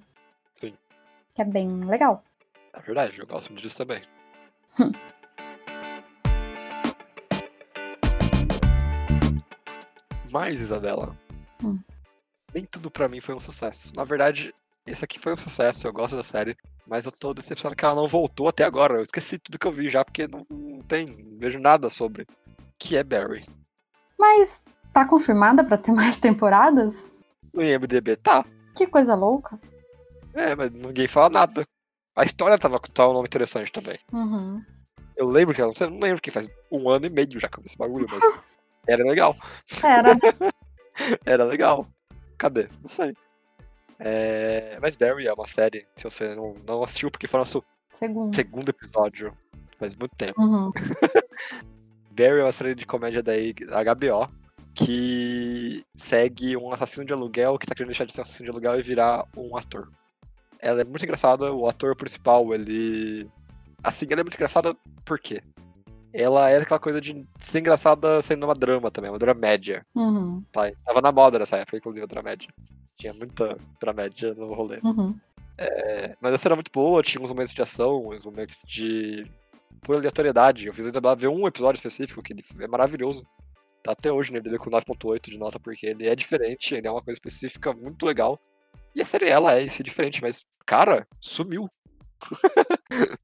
Sim. 0.53 0.73
Que 1.33 1.41
é 1.41 1.45
bem 1.45 1.83
legal. 1.85 2.23
É 2.75 2.81
verdade, 2.81 3.19
eu 3.19 3.25
gosto 3.25 3.49
muito 3.49 3.63
disso 3.63 3.77
também. 3.77 4.03
Mas, 10.31 10.59
Isabela, 10.59 11.15
Hum. 11.63 11.79
nem 12.53 12.65
tudo 12.65 12.89
pra 12.91 13.07
mim 13.07 13.21
foi 13.21 13.35
um 13.35 13.39
sucesso. 13.39 13.93
Na 13.95 14.03
verdade, 14.03 14.53
esse 14.85 15.03
aqui 15.03 15.19
foi 15.19 15.33
um 15.33 15.37
sucesso, 15.37 15.87
eu 15.87 15.93
gosto 15.93 16.15
da 16.15 16.23
série, 16.23 16.55
mas 16.87 17.05
eu 17.05 17.11
tô 17.11 17.33
decepcionado 17.33 17.75
que 17.75 17.85
ela 17.85 17.95
não 17.95 18.07
voltou 18.07 18.47
até 18.47 18.63
agora. 18.63 18.95
Eu 18.95 19.01
esqueci 19.03 19.37
tudo 19.37 19.59
que 19.59 19.67
eu 19.67 19.71
vi 19.71 19.89
já, 19.89 20.03
porque 20.03 20.27
não, 20.27 20.45
não 20.49 20.81
tem, 20.81 21.05
não 21.07 21.37
vejo 21.37 21.59
nada 21.59 21.89
sobre. 21.89 22.25
Que 22.77 22.95
é 22.97 23.03
Barry. 23.03 23.45
Mas 24.17 24.61
tá 24.93 25.05
confirmada 25.05 25.63
pra 25.63 25.77
ter 25.77 25.91
mais 25.91 26.17
temporadas? 26.17 27.11
No 27.53 27.63
IMDB 27.63 28.15
tá, 28.17 28.45
Que 28.75 28.85
coisa 28.87 29.15
louca. 29.15 29.59
é, 30.33 30.55
mas 30.55 30.71
ninguém 30.71 31.07
fala 31.07 31.29
nada. 31.29 31.65
A 32.15 32.23
história 32.23 32.57
tava 32.57 32.79
com 32.79 32.87
um 33.09 33.13
nome 33.13 33.25
interessante 33.27 33.71
também. 33.71 33.97
Uhum. 34.11 34.63
Eu 35.15 35.27
lembro 35.27 35.53
que, 35.53 35.61
sei- 35.75 35.89
não 35.89 35.99
lembro 35.99 36.21
que 36.21 36.31
faz 36.31 36.49
um 36.71 36.89
ano 36.89 37.05
e 37.05 37.09
meio 37.09 37.39
já 37.39 37.47
que 37.49 37.57
eu 37.59 37.63
vi 37.63 37.67
esse 37.67 37.77
bagulho, 37.77 38.05
mas 38.09 38.19
era 38.89 39.03
legal. 39.03 39.35
Era. 39.83 40.17
Era 41.25 41.45
legal. 41.45 41.87
Cadê? 42.37 42.67
Não 42.81 42.89
sei. 42.89 43.13
É, 43.99 44.77
Mas 44.81 44.95
Barry 44.95 45.27
é 45.27 45.33
uma 45.33 45.47
série, 45.47 45.85
se 45.95 46.03
você 46.03 46.35
não, 46.35 46.53
não 46.65 46.83
assistiu, 46.83 47.09
porque 47.11 47.27
foi 47.27 47.37
nosso 47.37 47.63
Segundo. 47.89 48.35
segundo 48.35 48.69
episódio, 48.69 49.33
faz 49.77 49.95
muito 49.95 50.15
tempo. 50.15 50.41
Uhum. 50.41 50.71
Barry 52.11 52.39
é 52.39 52.43
uma 52.43 52.51
série 52.51 52.75
de 52.75 52.85
comédia 52.85 53.23
da 53.23 53.33
HBO 53.93 54.29
que 54.73 55.83
segue 55.95 56.55
um 56.55 56.71
assassino 56.71 57.05
de 57.05 57.11
aluguel 57.11 57.57
que 57.57 57.65
tá 57.65 57.75
querendo 57.75 57.89
deixar 57.89 58.05
de 58.05 58.13
ser 58.13 58.21
um 58.21 58.23
assassino 58.23 58.45
de 58.45 58.51
aluguel 58.51 58.79
e 58.79 58.81
virar 58.81 59.25
um 59.35 59.57
ator. 59.57 59.89
Ela 60.59 60.81
é 60.81 60.85
muito 60.85 61.03
engraçada, 61.03 61.51
o 61.51 61.67
ator 61.67 61.95
principal, 61.95 62.53
ele. 62.53 63.29
Assim, 63.83 64.05
ela 64.09 64.21
é 64.21 64.23
muito 64.23 64.35
engraçada 64.35 64.75
por 65.05 65.19
quê? 65.19 65.41
Ela 66.13 66.49
é 66.49 66.57
aquela 66.57 66.79
coisa 66.79 66.99
de 66.99 67.25
ser 67.37 67.59
engraçada 67.59 68.21
sendo 68.21 68.45
uma 68.45 68.55
drama 68.55 68.89
também, 68.89 69.11
uma 69.11 69.19
dramédia. 69.19 69.85
Uhum. 69.95 70.43
Tá? 70.51 70.71
Tava 70.85 71.01
na 71.01 71.11
moda 71.11 71.39
nessa 71.39 71.57
época, 71.57 71.77
inclusive, 71.77 72.03
a 72.03 72.07
dramédia. 72.07 72.49
Tinha 72.97 73.13
muita 73.13 73.57
dramédia 73.79 74.33
no 74.33 74.53
rolê. 74.53 74.79
Uhum. 74.83 75.15
É, 75.57 76.15
mas 76.21 76.33
essa 76.33 76.47
era 76.47 76.55
muito 76.55 76.71
boa, 76.71 77.03
tinha 77.03 77.21
uns 77.21 77.29
momentos 77.29 77.53
de 77.53 77.61
ação, 77.61 78.07
uns 78.07 78.23
momentos 78.23 78.63
de 78.65 79.25
pura 79.81 79.99
aleatoriedade. 79.99 80.67
Eu 80.67 80.73
fiz 80.73 80.85
a 80.85 80.89
Isabela 80.89 81.15
ver 81.15 81.27
um 81.27 81.47
episódio 81.47 81.77
específico 81.77 82.23
que 82.23 82.33
é 82.59 82.67
maravilhoso. 82.67 83.25
Tá 83.83 83.91
até 83.91 84.11
hoje 84.11 84.31
no 84.31 84.37
IMDb 84.37 84.57
com 84.57 84.69
9.8 84.69 85.29
de 85.29 85.37
nota, 85.37 85.59
porque 85.59 85.85
ele 85.85 86.07
é 86.07 86.15
diferente, 86.15 86.75
ele 86.75 86.87
é 86.87 86.91
uma 86.91 87.01
coisa 87.01 87.17
específica 87.17 87.73
muito 87.73 88.05
legal. 88.05 88.39
E 88.95 89.01
a 89.01 89.05
série, 89.05 89.29
ela 89.29 89.55
é 89.55 89.63
esse 89.63 89.83
diferente, 89.83 90.21
mas, 90.21 90.43
cara, 90.65 91.07
sumiu. 91.21 91.69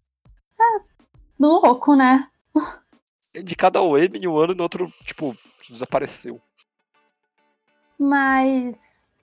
Louco, 1.39 1.95
né? 1.95 2.29
De 3.43 3.55
cada 3.55 3.81
wave 3.81 4.17
em 4.17 4.27
um 4.27 4.37
ano, 4.37 4.55
no 4.55 4.63
outro, 4.63 4.91
tipo, 5.03 5.35
desapareceu. 5.69 6.41
Mas. 7.99 9.13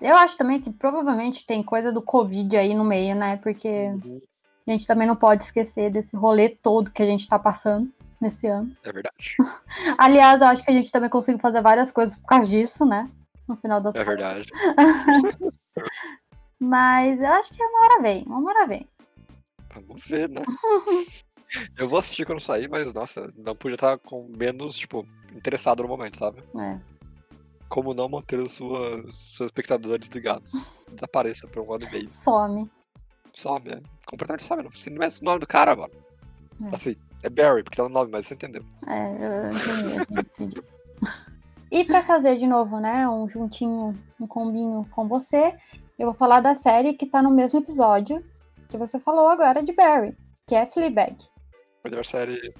Eu 0.00 0.16
acho 0.16 0.36
também 0.36 0.60
que 0.60 0.70
provavelmente 0.70 1.44
tem 1.44 1.62
coisa 1.62 1.90
do 1.92 2.00
Covid 2.00 2.56
aí 2.56 2.72
no 2.74 2.84
meio, 2.84 3.16
né? 3.16 3.36
Porque 3.38 3.68
Uhum. 3.68 4.20
a 4.66 4.70
gente 4.70 4.86
também 4.86 5.06
não 5.06 5.16
pode 5.16 5.42
esquecer 5.42 5.90
desse 5.90 6.16
rolê 6.16 6.48
todo 6.48 6.90
que 6.92 7.02
a 7.02 7.06
gente 7.06 7.26
tá 7.28 7.38
passando 7.38 7.92
nesse 8.20 8.46
ano. 8.46 8.74
É 8.84 8.92
verdade. 8.92 9.36
Aliás, 9.98 10.40
eu 10.40 10.46
acho 10.46 10.64
que 10.64 10.70
a 10.70 10.74
gente 10.74 10.92
também 10.92 11.10
conseguiu 11.10 11.40
fazer 11.40 11.60
várias 11.60 11.90
coisas 11.90 12.14
por 12.16 12.26
causa 12.26 12.48
disso, 12.48 12.86
né? 12.86 13.10
No 13.48 13.56
final 13.56 13.80
das 13.80 13.94
É 13.96 14.04
verdade. 14.04 14.44
Mas 16.60 17.20
eu 17.20 17.32
acho 17.32 17.52
que 17.52 17.62
uma 17.62 17.84
hora 17.84 18.02
vem, 18.02 18.24
uma 18.26 18.50
hora 18.50 18.66
vem. 18.66 18.86
Vamos 19.74 20.06
ver, 20.06 20.28
né? 20.28 20.42
Eu 21.78 21.88
vou 21.88 22.00
assistir 22.00 22.26
quando 22.26 22.40
sair, 22.40 22.68
mas, 22.68 22.92
nossa, 22.92 23.32
não 23.36 23.54
podia 23.54 23.76
estar 23.76 23.98
com 23.98 24.28
menos, 24.36 24.76
tipo, 24.76 25.06
interessado 25.32 25.82
no 25.82 25.88
momento, 25.88 26.18
sabe? 26.18 26.42
É. 26.58 26.78
Como 27.68 27.94
não 27.94 28.08
manter 28.08 28.40
os 28.40 28.52
seus 28.52 29.40
espectadores 29.40 30.08
ligados? 30.08 30.50
Desapareça 30.92 31.46
por 31.46 31.62
um 31.62 31.72
ano 31.72 31.84
e 31.84 31.90
meio. 31.92 32.12
Some. 32.12 32.70
Some, 33.32 33.70
é. 33.70 33.80
Completamente 34.06 34.44
some. 34.44 34.62
Não 34.62 34.70
precisa 34.70 34.90
nem 34.90 35.08
o 35.08 35.24
nome 35.24 35.38
do 35.38 35.46
cara, 35.46 35.76
mano. 35.76 35.92
É. 36.64 36.74
Assim, 36.74 36.96
é 37.22 37.30
Barry, 37.30 37.62
porque 37.62 37.76
tá 37.76 37.84
no 37.84 37.88
nome, 37.90 38.10
mas 38.10 38.26
você 38.26 38.34
entendeu. 38.34 38.64
É, 38.86 39.10
eu 39.10 39.48
entendi, 39.48 39.96
eu 39.96 40.20
entendi. 40.20 40.62
E 41.70 41.84
pra 41.84 42.02
fazer 42.02 42.38
de 42.38 42.46
novo, 42.46 42.80
né, 42.80 43.08
um 43.08 43.28
juntinho, 43.28 43.94
um 44.18 44.26
combinho 44.26 44.84
com 44.90 45.06
você, 45.06 45.54
eu 45.98 46.06
vou 46.06 46.14
falar 46.14 46.40
da 46.40 46.54
série 46.54 46.94
que 46.94 47.06
tá 47.06 47.22
no 47.22 47.30
mesmo 47.30 47.60
episódio 47.60 48.24
que 48.68 48.78
você 48.78 48.98
falou 48.98 49.28
agora 49.28 49.62
de 49.62 49.72
Barry, 49.72 50.16
que 50.46 50.54
é 50.54 50.66
Fleabag. 50.66 51.16
Melhor 51.88 52.04
série. 52.04 52.54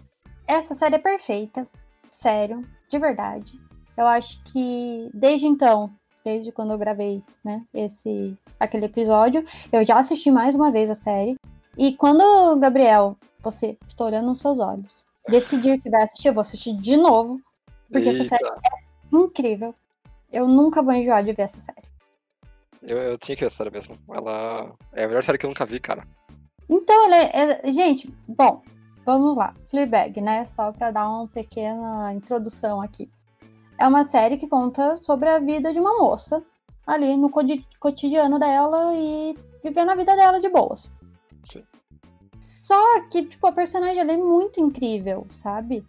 Essa 0.46 0.74
série 0.74 0.94
é 0.94 0.98
perfeita, 0.98 1.68
sério, 2.10 2.66
de 2.90 2.98
verdade. 2.98 3.60
Eu 3.96 4.06
acho 4.06 4.42
que 4.44 5.10
desde 5.12 5.46
então, 5.46 5.90
desde 6.24 6.50
quando 6.50 6.72
eu 6.72 6.78
gravei, 6.78 7.22
né, 7.44 7.62
esse 7.74 8.36
aquele 8.58 8.86
episódio, 8.86 9.44
eu 9.70 9.84
já 9.84 9.98
assisti 9.98 10.30
mais 10.30 10.54
uma 10.54 10.72
vez 10.72 10.88
a 10.88 10.94
série. 10.94 11.36
E 11.76 11.92
quando, 11.94 12.58
Gabriel, 12.58 13.16
você 13.40 13.76
estou 13.86 14.06
olhando 14.06 14.28
nos 14.28 14.40
seus 14.40 14.58
olhos, 14.58 15.04
decidir 15.28 15.80
que 15.80 15.90
vai 15.90 16.02
assistir, 16.04 16.28
eu 16.28 16.34
vou 16.34 16.40
assistir 16.40 16.74
de 16.76 16.96
novo, 16.96 17.40
porque 17.92 18.08
essa 18.08 18.24
série 18.24 18.44
Eita, 18.44 18.60
é 18.64 19.16
incrível. 19.16 19.74
Eu 20.32 20.48
nunca 20.48 20.82
vou 20.82 20.92
enjoar 20.94 21.22
de 21.22 21.32
ver 21.32 21.42
essa 21.42 21.60
série. 21.60 21.86
eu, 22.82 22.96
eu 22.98 23.18
tinha 23.18 23.36
que 23.36 23.42
ver 23.42 23.48
essa 23.48 23.58
série 23.58 23.70
mesmo. 23.70 23.94
Ela 24.10 24.72
é 24.92 25.04
a 25.04 25.08
melhor 25.08 25.22
série 25.22 25.36
que 25.38 25.44
eu 25.44 25.50
nunca 25.50 25.66
vi, 25.66 25.78
cara. 25.80 26.06
Então, 26.68 27.04
ela 27.06 27.16
é, 27.16 27.30
é- 27.62 27.72
gente, 27.72 28.12
bom, 28.26 28.62
vamos 29.08 29.34
lá. 29.38 29.54
Fleabag, 29.70 30.20
né? 30.20 30.44
Só 30.46 30.70
para 30.70 30.90
dar 30.90 31.08
uma 31.08 31.26
pequena 31.26 32.12
introdução 32.12 32.82
aqui. 32.82 33.10
É 33.78 33.88
uma 33.88 34.04
série 34.04 34.36
que 34.36 34.46
conta 34.46 34.98
sobre 35.02 35.30
a 35.30 35.38
vida 35.38 35.72
de 35.72 35.80
uma 35.80 35.96
moça 35.96 36.44
ali 36.86 37.16
no 37.16 37.30
cotidiano 37.30 38.38
dela 38.38 38.94
e 38.94 39.34
vivendo 39.64 39.90
a 39.90 39.94
vida 39.94 40.14
dela 40.14 40.38
de 40.38 40.50
boas. 40.50 40.92
Sim. 41.42 41.64
Só 42.38 43.00
que, 43.10 43.24
tipo, 43.24 43.46
a 43.46 43.52
personagem 43.52 43.98
ela 43.98 44.12
é 44.12 44.16
muito 44.18 44.60
incrível, 44.60 45.24
sabe? 45.30 45.82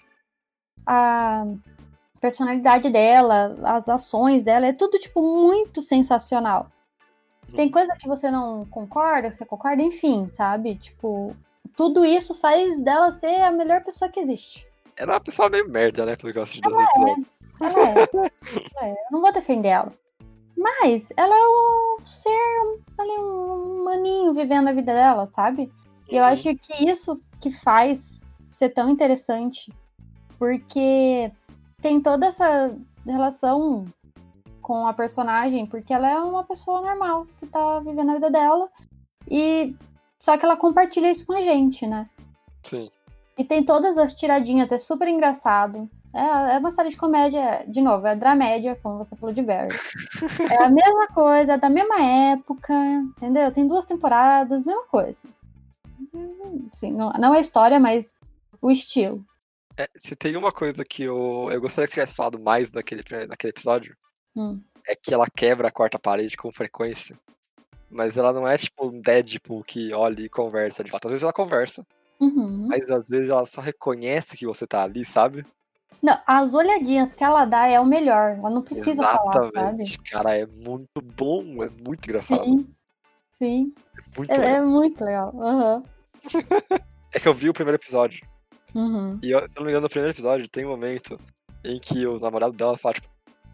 A 0.85 1.45
personalidade 2.21 2.89
dela, 2.89 3.57
as 3.65 3.89
ações 3.89 4.43
dela, 4.43 4.67
é 4.67 4.73
tudo, 4.73 4.97
tipo, 4.97 5.21
muito 5.21 5.81
sensacional. 5.81 6.71
Tem 7.53 7.69
coisa 7.69 7.93
que 7.99 8.07
você 8.07 8.31
não 8.31 8.65
concorda, 8.65 9.29
você 9.29 9.45
concorda, 9.45 9.81
enfim, 9.81 10.29
sabe? 10.29 10.75
Tipo, 10.75 11.35
tudo 11.75 12.05
isso 12.05 12.33
faz 12.35 12.79
dela 12.79 13.11
ser 13.11 13.41
a 13.41 13.51
melhor 13.51 13.83
pessoa 13.83 14.09
que 14.09 14.19
existe. 14.19 14.67
Ela 14.97 15.13
é 15.13 15.15
uma 15.15 15.21
pessoa 15.21 15.49
meio 15.49 15.69
merda, 15.69 16.05
né? 16.05 16.15
Pelo 16.15 16.33
que 16.33 16.39
eu 16.39 16.43
assisti 16.43 16.61
das 16.61 16.73
episódios. 16.73 17.27
Ela 17.61 17.79
é. 17.79 18.31
ela 18.81 18.87
é. 18.87 18.91
Eu 18.91 18.95
não 19.11 19.21
vou 19.21 19.31
defender 19.31 19.69
ela. 19.69 19.91
Mas 20.57 21.09
ela 21.15 21.33
é 21.33 21.47
um 21.47 22.05
ser, 22.05 22.29
ali, 22.97 23.11
um 23.17 23.83
maninho 23.85 24.33
vivendo 24.33 24.67
a 24.67 24.73
vida 24.73 24.93
dela, 24.93 25.25
sabe? 25.27 25.71
E 26.09 26.17
eu 26.17 26.23
Uhum. 26.23 26.29
acho 26.29 26.53
que 26.55 26.85
isso 26.85 27.15
que 27.39 27.49
faz 27.49 28.33
ser 28.49 28.69
tão 28.69 28.89
interessante, 28.89 29.71
porque 30.37 31.31
tem 31.81 32.01
toda 32.01 32.25
essa 32.25 32.75
relação 33.05 33.85
com 34.61 34.85
a 34.85 34.93
personagem, 34.93 35.65
porque 35.65 35.93
ela 35.93 36.09
é 36.09 36.17
uma 36.19 36.43
pessoa 36.43 36.81
normal 36.81 37.25
que 37.39 37.47
tá 37.47 37.79
vivendo 37.79 38.09
a 38.11 38.13
vida 38.15 38.29
dela, 38.29 38.69
e 39.29 39.75
só 40.19 40.37
que 40.37 40.45
ela 40.45 40.57
compartilha 40.57 41.09
isso 41.09 41.25
com 41.25 41.33
a 41.33 41.41
gente, 41.41 41.87
né? 41.87 42.09
Sim. 42.63 42.89
E 43.37 43.43
tem 43.43 43.63
todas 43.63 43.97
as 43.97 44.13
tiradinhas, 44.13 44.71
é 44.71 44.77
super 44.77 45.07
engraçado. 45.07 45.89
É, 46.13 46.55
é 46.55 46.57
uma 46.57 46.71
série 46.71 46.89
de 46.89 46.97
comédia, 46.97 47.63
de 47.67 47.81
novo, 47.81 48.05
é 48.07 48.15
dramédia, 48.15 48.77
como 48.81 48.97
você 48.97 49.15
falou 49.15 49.33
de 49.33 49.41
Barry. 49.41 49.69
É 50.51 50.63
a 50.63 50.69
mesma 50.69 51.07
coisa, 51.07 51.53
é 51.53 51.57
da 51.57 51.69
mesma 51.69 52.01
época, 52.01 52.73
entendeu? 53.17 53.51
Tem 53.51 53.67
duas 53.67 53.85
temporadas, 53.85 54.65
mesma 54.65 54.85
coisa. 54.87 55.19
Sim, 56.73 56.91
não, 56.93 57.11
não 57.13 57.33
a 57.33 57.39
história, 57.39 57.79
mas 57.79 58.11
o 58.61 58.71
estilo. 58.71 59.23
É, 59.77 59.87
se 59.97 60.15
tem 60.15 60.35
uma 60.35 60.51
coisa 60.51 60.83
que 60.83 61.03
eu, 61.03 61.47
eu 61.51 61.61
gostaria 61.61 61.87
que 61.87 61.93
você 61.93 61.99
tivesse 61.99 62.15
falado 62.15 62.39
mais 62.39 62.71
naquele, 62.71 63.03
naquele 63.27 63.51
episódio, 63.51 63.95
Hum. 64.35 64.59
é 64.87 64.95
que 64.95 65.13
ela 65.13 65.27
quebra 65.27 65.69
a 65.69 65.71
quarta 65.71 65.97
parede 65.97 66.35
com 66.35 66.51
frequência. 66.51 67.17
Mas 67.89 68.15
ela 68.17 68.31
não 68.31 68.47
é 68.47 68.57
tipo 68.57 68.87
um 68.87 69.01
Deadpool 69.01 69.63
que 69.63 69.93
olha 69.93 70.21
e 70.21 70.29
conversa 70.29 70.83
de 70.83 70.91
fato. 70.91 71.05
Às 71.05 71.11
vezes 71.11 71.23
ela 71.23 71.33
conversa, 71.33 71.85
Uhum. 72.19 72.67
mas 72.67 72.89
às 72.91 73.07
vezes 73.07 73.29
ela 73.29 73.45
só 73.45 73.61
reconhece 73.61 74.35
que 74.37 74.45
você 74.45 74.67
tá 74.67 74.83
ali, 74.83 75.03
sabe? 75.05 75.45
Não, 76.01 76.17
as 76.25 76.53
olhadinhas 76.53 77.13
que 77.15 77.23
ela 77.23 77.45
dá 77.45 77.67
é 77.67 77.79
o 77.79 77.85
melhor. 77.85 78.37
Ela 78.37 78.49
não 78.49 78.61
precisa 78.61 79.03
falar, 79.03 79.33
sabe? 79.33 79.47
Exatamente. 79.47 79.97
Cara, 80.03 80.37
é 80.37 80.45
muito 80.45 81.01
bom, 81.15 81.63
é 81.63 81.69
muito 81.69 82.07
engraçado. 82.07 82.43
Sim. 82.45 82.67
Sim. 83.37 83.73
É 83.97 84.17
muito 84.17 84.31
É, 84.31 84.37
legal. 84.37 84.53
é 84.55 84.61
muito 84.65 85.03
legal. 85.03 85.31
Uhum. 85.33 85.83
É 87.11 87.19
que 87.19 87.27
eu 87.27 87.33
vi 87.33 87.49
o 87.49 87.53
primeiro 87.53 87.75
episódio. 87.77 88.23
Uhum. 88.75 89.19
E 89.23 89.31
eu, 89.31 89.39
se 89.39 89.45
eu 89.47 89.51
não 89.57 89.63
me 89.63 89.71
engano, 89.71 89.81
no 89.85 89.89
primeiro 89.89 90.13
episódio 90.13 90.47
tem 90.47 90.63
um 90.63 90.69
momento 90.69 91.19
em 91.63 91.79
que 91.79 92.05
o 92.05 92.19
namorado 92.19 92.53
dela 92.53 92.77
fala, 92.77 92.93
tipo, 92.93 93.09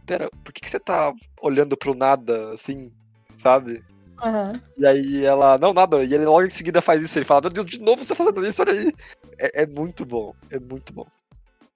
pera, 0.06 0.30
por 0.44 0.52
que, 0.52 0.60
que 0.60 0.70
você 0.70 0.78
tá 0.78 1.14
olhando 1.42 1.78
pro 1.78 1.96
nada, 1.96 2.52
assim, 2.52 2.92
sabe? 3.38 3.82
Uhum. 4.24 4.60
E 4.78 4.86
aí 4.86 5.26
ela, 5.26 5.58
não, 5.58 5.74
nada. 5.74 6.04
E 6.04 6.14
ele 6.14 6.26
logo 6.26 6.44
em 6.44 6.50
seguida 6.50 6.82
faz 6.82 7.02
isso. 7.02 7.18
Ele 7.18 7.26
fala, 7.26 7.42
meu 7.42 7.52
Deus, 7.52 7.66
de 7.66 7.80
novo 7.80 8.04
você 8.04 8.10
tá 8.10 8.16
fazendo 8.16 8.46
isso, 8.46 8.62
olha 8.62 8.74
aí. 8.74 8.94
É, 9.40 9.64
é 9.64 9.68
muito 9.68 10.06
bom, 10.06 10.34
é 10.52 10.60
muito 10.60 10.94
bom. 10.94 11.06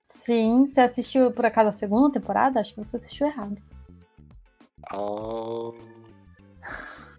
Sim, 0.07 0.67
você 0.67 0.81
assistiu 0.81 1.31
por 1.31 1.45
acaso 1.45 1.69
a 1.69 1.73
segunda 1.73 2.13
temporada? 2.13 2.59
Acho 2.59 2.73
que 2.73 2.83
você 2.83 2.97
assistiu 2.97 3.27
errado. 3.27 3.57
Ah. 4.91 5.71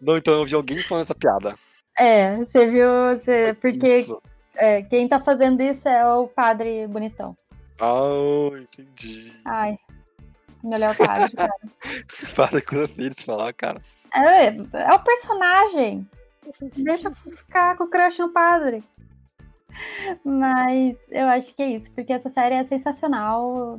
Não, 0.00 0.16
então 0.16 0.34
eu 0.34 0.46
vi 0.46 0.54
alguém 0.54 0.82
falando 0.82 1.04
essa 1.04 1.14
piada. 1.14 1.54
É, 1.96 2.36
você 2.36 2.66
viu, 2.66 2.88
você, 3.14 3.54
porque 3.60 4.06
é, 4.54 4.82
quem 4.82 5.06
tá 5.06 5.20
fazendo 5.20 5.62
isso 5.62 5.88
é 5.88 6.06
o 6.06 6.26
padre 6.26 6.86
bonitão. 6.86 7.36
Ah, 7.80 8.50
entendi. 8.58 9.32
Ai, 9.44 9.78
melhor 10.62 10.96
padre, 10.96 11.34
cara. 11.36 11.52
Para 12.34 12.60
com 12.62 12.88
feia 12.88 13.10
de 13.10 13.24
falar, 13.24 13.52
cara. 13.52 13.80
É, 14.14 14.46
é 14.48 14.92
o 14.92 14.98
personagem. 15.00 16.08
Deixa 16.76 17.08
eu 17.08 17.12
ficar 17.12 17.76
com 17.76 17.84
o 17.84 17.88
crush 17.88 18.18
no 18.18 18.32
padre. 18.32 18.82
Mas 20.24 20.96
eu 21.10 21.26
acho 21.28 21.54
que 21.54 21.62
é 21.62 21.70
isso, 21.70 21.90
porque 21.92 22.12
essa 22.12 22.28
série 22.28 22.54
é 22.54 22.64
sensacional. 22.64 23.78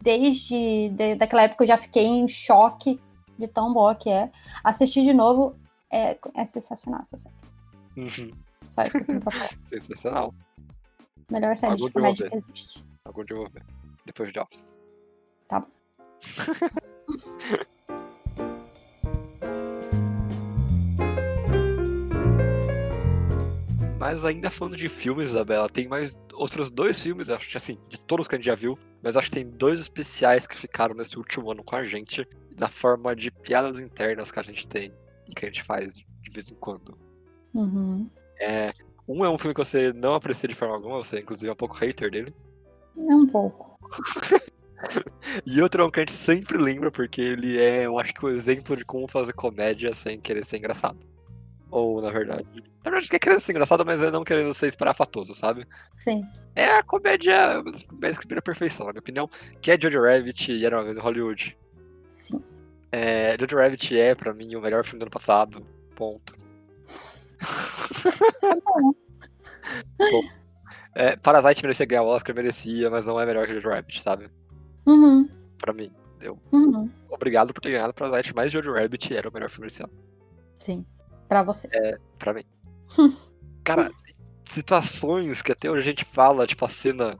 Desde 0.00 0.90
de, 0.90 1.14
daquela 1.16 1.42
época 1.42 1.64
eu 1.64 1.68
já 1.68 1.76
fiquei 1.76 2.06
em 2.06 2.28
choque 2.28 3.00
de 3.38 3.48
tão 3.48 3.72
boa 3.72 3.94
que 3.94 4.08
é. 4.08 4.30
Assistir 4.62 5.02
de 5.02 5.12
novo 5.12 5.56
é, 5.90 6.16
é 6.34 6.44
sensacional 6.44 7.00
essa 7.02 7.16
série. 7.16 7.34
Uhum. 7.96 8.30
Só 8.68 8.82
isso 8.82 8.92
que 8.92 8.98
eu 8.98 9.06
tenho 9.06 9.20
pra 9.20 9.32
falar. 9.32 9.50
Sensacional. 9.68 10.34
Melhor 11.30 11.56
série 11.56 11.72
Algum 11.72 11.86
de 11.86 11.92
comédia 11.92 12.30
que 12.30 12.36
existe. 12.36 12.84
Algum 13.04 13.24
dia 13.24 13.36
eu 13.36 13.40
vou 13.40 13.50
ver. 13.50 13.64
Depois 14.04 14.32
de 14.32 14.38
Office. 14.38 14.76
Tá 15.48 15.60
bom. 15.60 15.68
Mas 24.06 24.24
ainda 24.24 24.50
falando 24.50 24.76
de 24.76 24.88
filmes, 24.88 25.30
Isabela, 25.30 25.68
tem 25.68 25.88
mais 25.88 26.16
outros 26.32 26.70
dois 26.70 27.02
filmes, 27.02 27.28
acho 27.28 27.50
que 27.50 27.56
assim, 27.56 27.76
de 27.88 27.98
todos 27.98 28.28
que 28.28 28.36
a 28.36 28.38
gente 28.38 28.46
já 28.46 28.54
viu, 28.54 28.78
mas 29.02 29.16
acho 29.16 29.28
que 29.28 29.38
tem 29.38 29.50
dois 29.50 29.80
especiais 29.80 30.46
que 30.46 30.56
ficaram 30.56 30.94
nesse 30.94 31.18
último 31.18 31.50
ano 31.50 31.64
com 31.64 31.74
a 31.74 31.82
gente, 31.82 32.24
na 32.56 32.68
forma 32.68 33.16
de 33.16 33.32
piadas 33.32 33.80
internas 33.80 34.30
que 34.30 34.38
a 34.38 34.44
gente 34.44 34.64
tem 34.68 34.92
e 35.28 35.34
que 35.34 35.44
a 35.44 35.48
gente 35.48 35.64
faz 35.64 35.94
de 35.94 36.30
vez 36.30 36.52
em 36.52 36.54
quando. 36.54 36.96
Uhum. 37.52 38.08
É, 38.40 38.72
um 39.08 39.24
é 39.24 39.28
um 39.28 39.36
filme 39.36 39.52
que 39.52 39.64
você 39.64 39.92
não 39.92 40.14
aprecia 40.14 40.48
de 40.48 40.54
forma 40.54 40.76
alguma, 40.76 40.98
você 40.98 41.18
inclusive 41.18 41.48
é 41.48 41.52
um 41.52 41.56
pouco 41.56 41.74
hater 41.74 42.08
dele, 42.08 42.32
É 42.96 43.12
um 43.12 43.26
pouco. 43.26 43.76
E 45.44 45.60
outro 45.60 45.82
é 45.82 45.84
um 45.84 45.90
que 45.90 45.98
a 45.98 46.02
gente 46.02 46.12
sempre 46.12 46.58
lembra, 46.58 46.92
porque 46.92 47.20
ele 47.20 47.58
é, 47.58 47.86
eu 47.86 47.98
acho 47.98 48.14
que 48.14 48.24
o 48.24 48.28
exemplo 48.28 48.76
de 48.76 48.84
como 48.84 49.08
fazer 49.08 49.32
comédia 49.32 49.92
sem 49.96 50.20
querer 50.20 50.44
ser 50.44 50.58
engraçado. 50.58 50.98
Ou, 51.70 52.00
na 52.00 52.10
verdade. 52.10 52.46
Na 52.84 52.90
verdade, 52.90 53.08
quer 53.08 53.18
querer 53.18 53.40
ser 53.40 53.52
engraçado, 53.52 53.84
mas 53.84 54.02
é 54.02 54.10
não 54.10 54.24
querendo 54.24 54.52
ser 54.54 54.68
esparafatoso, 54.68 55.34
sabe? 55.34 55.66
Sim. 55.96 56.24
É 56.54 56.76
a 56.76 56.82
comédia, 56.82 57.62
comédia 57.88 58.20
que 58.20 58.28
vira 58.28 58.40
perfeição, 58.40 58.86
na 58.86 58.92
minha 58.92 59.00
opinião, 59.00 59.28
que 59.60 59.70
é 59.70 59.78
Jojo 59.80 60.00
Rabbit 60.02 60.52
e 60.52 60.64
Era 60.64 60.76
Uma 60.76 60.84
Vez 60.84 60.96
em 60.96 61.00
Hollywood. 61.00 61.58
Sim. 62.14 62.42
É, 62.92 63.36
Jojo 63.38 63.56
Rabbit 63.56 63.98
é, 63.98 64.14
pra 64.14 64.32
mim, 64.32 64.54
o 64.54 64.60
melhor 64.60 64.84
filme 64.84 65.00
do 65.00 65.04
ano 65.04 65.10
passado. 65.10 65.66
Ponto. 65.94 66.34
Tá 69.98 70.04
bom. 70.10 70.22
É, 70.94 71.16
Parasite 71.16 71.62
merecia 71.62 71.84
ganhar 71.84 72.02
o 72.02 72.06
Oscar, 72.06 72.34
merecia, 72.34 72.88
mas 72.88 73.04
não 73.04 73.20
é 73.20 73.26
melhor 73.26 73.46
que 73.46 73.54
Jojo 73.54 73.68
Rabbit, 73.68 74.02
sabe? 74.02 74.30
Uhum. 74.86 75.28
Pra 75.58 75.74
mim. 75.74 75.92
Uhum. 76.52 76.90
Obrigado 77.10 77.52
por 77.52 77.60
ter 77.60 77.72
ganhado 77.72 77.92
Parasite, 77.92 78.34
mas 78.34 78.50
Jojo 78.50 78.72
Rabbit 78.72 79.14
era 79.14 79.28
o 79.28 79.32
melhor 79.32 79.50
filme 79.50 79.66
desse 79.66 79.82
ano. 79.82 79.92
Sim. 80.58 80.86
Pra 81.28 81.42
você. 81.42 81.68
Pra 82.18 82.34
mim. 82.34 82.44
Cara, 83.64 83.90
situações 84.48 85.42
que 85.42 85.52
até 85.52 85.70
hoje 85.70 85.80
a 85.80 85.84
gente 85.84 86.04
fala, 86.04 86.46
tipo 86.46 86.64
a 86.64 86.68
cena 86.68 87.16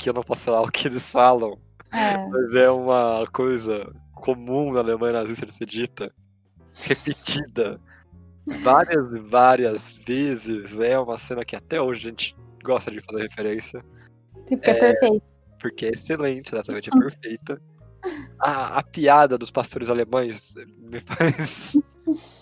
que 0.00 0.08
eu 0.08 0.14
não 0.14 0.22
posso 0.22 0.44
falar 0.44 0.62
o 0.62 0.70
que 0.70 0.86
eles 0.86 1.10
falam, 1.10 1.58
É. 1.92 2.24
mas 2.28 2.54
é 2.54 2.70
uma 2.70 3.26
coisa 3.32 3.92
comum 4.14 4.72
na 4.72 4.80
Alemanha 4.80 5.14
nazista 5.14 5.44
de 5.46 5.52
ser 5.54 5.66
dita, 5.66 6.12
repetida 6.72 7.80
várias 8.62 9.12
e 9.12 9.18
várias 9.18 9.94
vezes. 9.94 10.78
É 10.78 10.98
uma 10.98 11.18
cena 11.18 11.44
que 11.44 11.56
até 11.56 11.80
hoje 11.80 12.06
a 12.06 12.10
gente 12.10 12.36
gosta 12.62 12.90
de 12.92 13.00
fazer 13.00 13.22
referência, 13.22 13.84
Porque 14.46 14.70
é 14.70 14.74
perfeito. 14.74 15.22
porque 15.60 15.86
é 15.86 15.90
excelente, 15.90 16.54
exatamente, 16.54 16.90
é 16.94 16.98
perfeita. 16.98 17.60
A, 18.38 18.78
a 18.78 18.82
piada 18.84 19.36
dos 19.36 19.50
pastores 19.50 19.90
alemães 19.90 20.54
me 20.78 21.00
faz. 21.00 21.72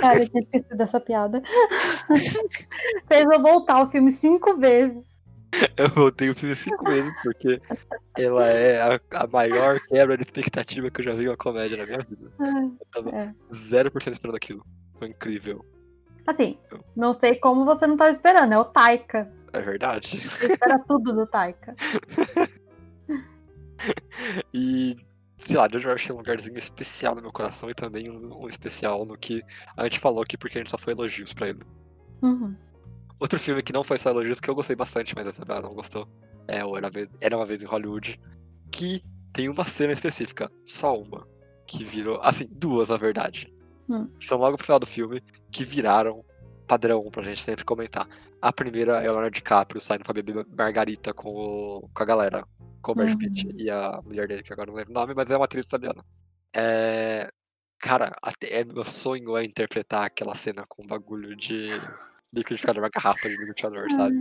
Cara, 0.00 0.22
eu 0.22 0.28
tinha 0.28 0.40
esquecido 0.42 0.76
dessa 0.76 1.00
piada. 1.00 1.42
Fez 3.08 3.24
eu 3.24 3.40
voltar 3.42 3.82
o 3.82 3.86
filme 3.88 4.10
cinco 4.12 4.56
vezes. 4.58 5.04
Eu 5.76 5.88
voltei 5.90 6.30
o 6.30 6.34
filme 6.34 6.54
cinco 6.56 6.84
vezes, 6.84 7.12
porque 7.22 7.60
ela 8.18 8.46
é 8.48 8.82
a, 8.82 9.00
a 9.20 9.26
maior 9.26 9.78
quebra 9.88 10.16
de 10.16 10.24
expectativa 10.24 10.90
que 10.90 11.00
eu 11.00 11.04
já 11.04 11.12
vi 11.14 11.28
uma 11.28 11.36
comédia 11.36 11.76
na 11.76 11.86
minha 11.86 11.98
vida. 12.00 12.32
Eu 12.40 12.86
tava 12.90 13.10
É. 13.16 13.34
0% 13.52 14.12
esperando 14.12 14.36
aquilo. 14.36 14.66
Foi 14.98 15.08
incrível. 15.08 15.64
Assim, 16.26 16.58
não 16.96 17.12
sei 17.12 17.36
como 17.36 17.64
você 17.64 17.86
não 17.86 17.96
tava 17.96 18.10
esperando, 18.10 18.52
é 18.52 18.58
o 18.58 18.64
Taika. 18.64 19.30
É 19.52 19.60
verdade. 19.60 20.20
Você 20.20 20.52
espera 20.52 20.78
tudo 20.80 21.12
do 21.12 21.26
Taika. 21.26 21.74
E, 24.52 24.96
sei 25.46 25.56
lá, 25.56 25.68
Jojo 25.70 25.88
Rabbit 25.88 26.06
tem 26.06 26.14
um 26.14 26.18
lugarzinho 26.18 26.58
especial 26.58 27.14
no 27.14 27.22
meu 27.22 27.32
coração 27.32 27.70
e 27.70 27.74
também 27.74 28.10
um, 28.10 28.42
um 28.42 28.48
especial 28.48 29.04
no 29.04 29.16
que 29.16 29.42
a 29.76 29.84
gente 29.84 29.98
falou 29.98 30.22
aqui 30.22 30.36
porque 30.36 30.58
a 30.58 30.60
gente 30.60 30.70
só 30.70 30.78
foi 30.78 30.92
elogios 30.92 31.32
pra 31.32 31.48
ele. 31.48 31.60
Uhum. 32.22 32.54
Outro 33.20 33.38
filme 33.38 33.62
que 33.62 33.72
não 33.72 33.84
foi 33.84 33.96
só 33.98 34.10
elogios, 34.10 34.40
que 34.40 34.48
eu 34.50 34.54
gostei 34.54 34.74
bastante, 34.76 35.14
mas 35.14 35.26
a 35.26 35.30
Isabela 35.30 35.62
não 35.62 35.74
gostou, 35.74 36.08
é 36.48 36.64
o 36.64 36.76
Era, 36.76 36.90
Vez- 36.90 37.08
Era 37.20 37.36
Uma 37.36 37.46
Vez 37.46 37.62
em 37.62 37.66
Hollywood, 37.66 38.20
que 38.70 39.02
tem 39.32 39.48
uma 39.48 39.64
cena 39.64 39.92
específica, 39.92 40.50
só 40.66 40.98
uma, 40.98 41.26
que 41.66 41.82
virou, 41.84 42.20
assim, 42.22 42.46
duas 42.50 42.88
na 42.88 42.96
verdade, 42.96 43.52
Hum. 43.88 44.08
são 44.20 44.38
logo 44.38 44.56
pro 44.56 44.64
final 44.66 44.78
do 44.80 44.86
filme, 44.86 45.20
que 45.50 45.64
viraram 45.64 46.24
padrão 46.66 47.08
pra 47.10 47.22
gente 47.22 47.42
sempre 47.42 47.64
comentar. 47.64 48.08
A 48.40 48.52
primeira 48.52 48.92
é 49.02 49.08
o 49.08 49.12
Leonardo 49.12 49.30
DiCaprio 49.34 49.80
saindo 49.80 50.02
pra 50.04 50.14
beber 50.14 50.46
margarita 50.56 51.12
com, 51.14 51.28
o- 51.30 51.88
com 51.94 52.02
a 52.02 52.06
galera, 52.06 52.44
o 52.92 52.94
Brad 52.94 53.10
Uhum. 53.10 53.18
Pitt 53.18 53.48
e 53.56 53.70
a 53.70 54.00
mulher 54.04 54.26
dele, 54.28 54.42
que 54.42 54.52
agora 54.52 54.70
não 54.70 54.76
lembro 54.76 54.90
o 54.92 54.94
nome, 54.94 55.14
mas 55.14 55.30
é 55.30 55.36
uma 55.36 55.44
atriz 55.44 55.66
italiana. 55.66 56.04
É... 56.54 57.30
Cara, 57.80 58.16
até 58.22 58.60
é 58.60 58.64
meu 58.64 58.84
sonho 58.84 59.36
é 59.36 59.44
interpretar 59.44 60.04
aquela 60.06 60.34
cena 60.34 60.64
com 60.68 60.86
bagulho 60.86 61.36
de 61.36 61.68
liquidificador, 62.32 62.82
uma 62.82 62.88
garrafa 62.88 63.28
de 63.28 63.36
liquidificador, 63.36 63.90
sabe? 63.92 64.16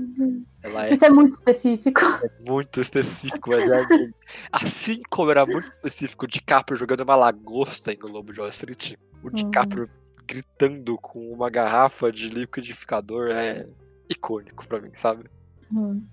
Ela 0.61 0.87
é 0.87 0.93
Isso 0.93 1.05
é 1.05 1.09
muito 1.09 1.33
específico. 1.33 2.01
muito 2.41 2.81
específico, 2.81 3.49
mas 3.49 3.69
é 3.69 3.79
assim, 3.83 4.13
assim 4.51 5.01
como 5.09 5.31
era 5.31 5.45
muito 5.45 5.67
específico 5.71 6.25
o 6.25 6.27
DiCaprio 6.27 6.77
jogando 6.77 7.01
uma 7.01 7.15
lagosta 7.15 7.91
em 7.93 7.99
O 8.03 8.07
Lobo 8.07 8.33
de 8.33 8.39
Wall 8.39 8.49
Street, 8.49 8.93
o 9.23 9.29
DiCaprio 9.29 9.89
gritando 10.27 10.97
com 10.97 11.31
uma 11.31 11.49
garrafa 11.49 12.11
de 12.11 12.29
liquidificador 12.29 13.31
é 13.31 13.67
icônico 14.09 14.67
pra 14.67 14.79
mim, 14.81 14.91
sabe? 14.93 15.25
Hum. 15.71 16.05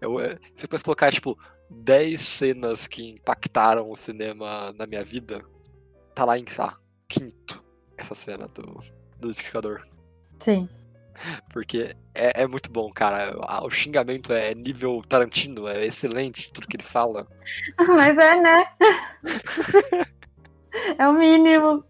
Eu, 0.00 0.20
é, 0.20 0.38
se 0.54 0.64
eu 0.64 0.68
pudesse 0.68 0.84
colocar, 0.84 1.12
tipo, 1.12 1.38
10 1.82 2.20
cenas 2.20 2.86
que 2.86 3.10
impactaram 3.10 3.90
o 3.90 3.96
cinema 3.96 4.72
na 4.72 4.86
minha 4.86 5.04
vida, 5.04 5.44
tá 6.14 6.24
lá 6.24 6.38
em, 6.38 6.44
lá, 6.56 6.78
quinto 7.08 7.62
essa 7.96 8.14
cena 8.14 8.48
do, 8.48 8.62
do 9.20 9.28
liquidificador. 9.28 9.82
Sim. 10.40 10.68
Porque 11.52 11.94
é, 12.14 12.42
é 12.42 12.46
muito 12.46 12.70
bom, 12.70 12.90
cara. 12.90 13.36
O 13.64 13.70
xingamento 13.70 14.32
é 14.32 14.54
nível 14.54 15.00
Tarantino, 15.08 15.68
é 15.68 15.86
excelente 15.86 16.52
tudo 16.52 16.66
que 16.66 16.76
ele 16.76 16.82
fala. 16.82 17.26
Mas 17.88 18.18
é, 18.18 18.40
né? 18.40 18.64
É 20.98 21.08
o 21.08 21.12
mínimo. 21.12 21.84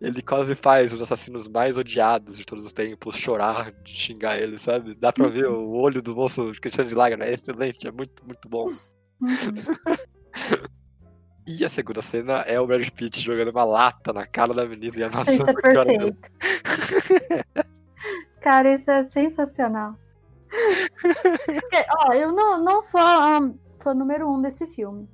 Ele 0.00 0.20
quase 0.20 0.54
faz 0.54 0.92
os 0.92 1.00
assassinos 1.00 1.48
mais 1.48 1.78
odiados 1.78 2.36
de 2.36 2.44
todos 2.44 2.66
os 2.66 2.72
tempos 2.72 3.16
chorar 3.16 3.72
xingar 3.84 4.38
ele, 4.38 4.58
sabe? 4.58 4.94
Dá 4.94 5.12
pra 5.12 5.28
ver 5.28 5.46
o 5.46 5.70
olho 5.70 6.02
do 6.02 6.14
moço 6.14 6.52
Cristiano 6.60 6.88
de 6.88 6.94
Lágrima, 6.94 7.24
é 7.24 7.32
excelente, 7.32 7.88
é 7.88 7.90
muito, 7.90 8.24
muito 8.24 8.48
bom. 8.48 8.68
Uhum. 9.20 9.30
E 11.48 11.64
a 11.64 11.68
segunda 11.68 12.00
cena 12.00 12.42
é 12.42 12.60
o 12.60 12.66
Brad 12.66 12.88
Pitt 12.90 13.20
jogando 13.20 13.48
uma 13.50 13.64
lata 13.64 14.12
na 14.12 14.24
cara 14.24 14.54
da 14.54 14.64
menina 14.64 14.96
e 14.96 15.02
amassando 15.02 15.32
Isso 15.32 15.50
é 15.50 15.50
a 15.58 15.62
cara 15.62 15.84
perfeito. 15.86 16.30
Cara, 18.40 18.72
isso 18.74 18.88
é 18.90 19.02
sensacional. 19.02 19.96
Porque, 21.44 21.84
ó, 22.06 22.12
eu 22.12 22.30
não, 22.30 22.62
não 22.62 22.80
sou 22.80 23.00
a 23.00 23.40
fã 23.82 23.92
número 23.94 24.28
um 24.30 24.40
desse 24.40 24.66
filme. 24.68 25.08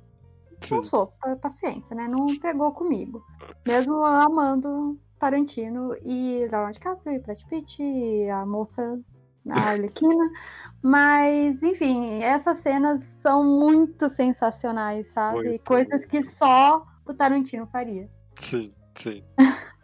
Não 0.69 0.83
Sim. 0.83 0.89
sou, 0.89 1.07
pa- 1.07 1.35
paciência, 1.37 1.95
né? 1.95 2.07
Não 2.07 2.27
pegou 2.39 2.71
comigo. 2.71 3.23
Mesmo 3.67 4.03
amando 4.05 4.99
Tarantino 5.17 5.95
e 6.03 6.39
Leonardo 6.51 6.73
DiCaprio 6.73 7.13
e 7.15 7.19
Brad 7.19 7.39
Pitt 7.49 7.81
e 7.81 8.29
a 8.29 8.45
moça, 8.45 8.99
a 9.49 9.69
Arlequina. 9.71 10.29
Mas, 10.81 11.63
enfim, 11.63 12.21
essas 12.23 12.57
cenas 12.59 13.01
são 13.01 13.43
muito 13.43 14.09
sensacionais, 14.09 15.07
sabe? 15.07 15.43
Muito. 15.43 15.63
Coisas 15.63 16.05
que 16.05 16.21
só 16.23 16.85
o 17.05 17.13
Tarantino 17.13 17.65
faria. 17.67 18.09
Sim, 18.35 18.73
sim. 18.95 19.23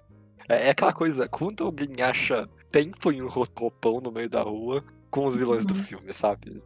É, 0.49 0.67
é 0.67 0.69
aquela 0.71 0.91
coisa, 0.91 1.25
quando 1.29 1.63
alguém 1.63 2.01
acha 2.01 2.49
tempo 2.69 3.13
em 3.13 3.21
um 3.21 3.29
ro- 3.29 3.47
roupão 3.57 4.01
no 4.01 4.11
meio 4.11 4.29
da 4.29 4.41
rua 4.41 4.83
com 5.09 5.25
os 5.25 5.37
vilões 5.37 5.65
do 5.65 5.73
Uhum. 5.73 5.79
filme, 5.81 6.13
sabe? 6.13 6.61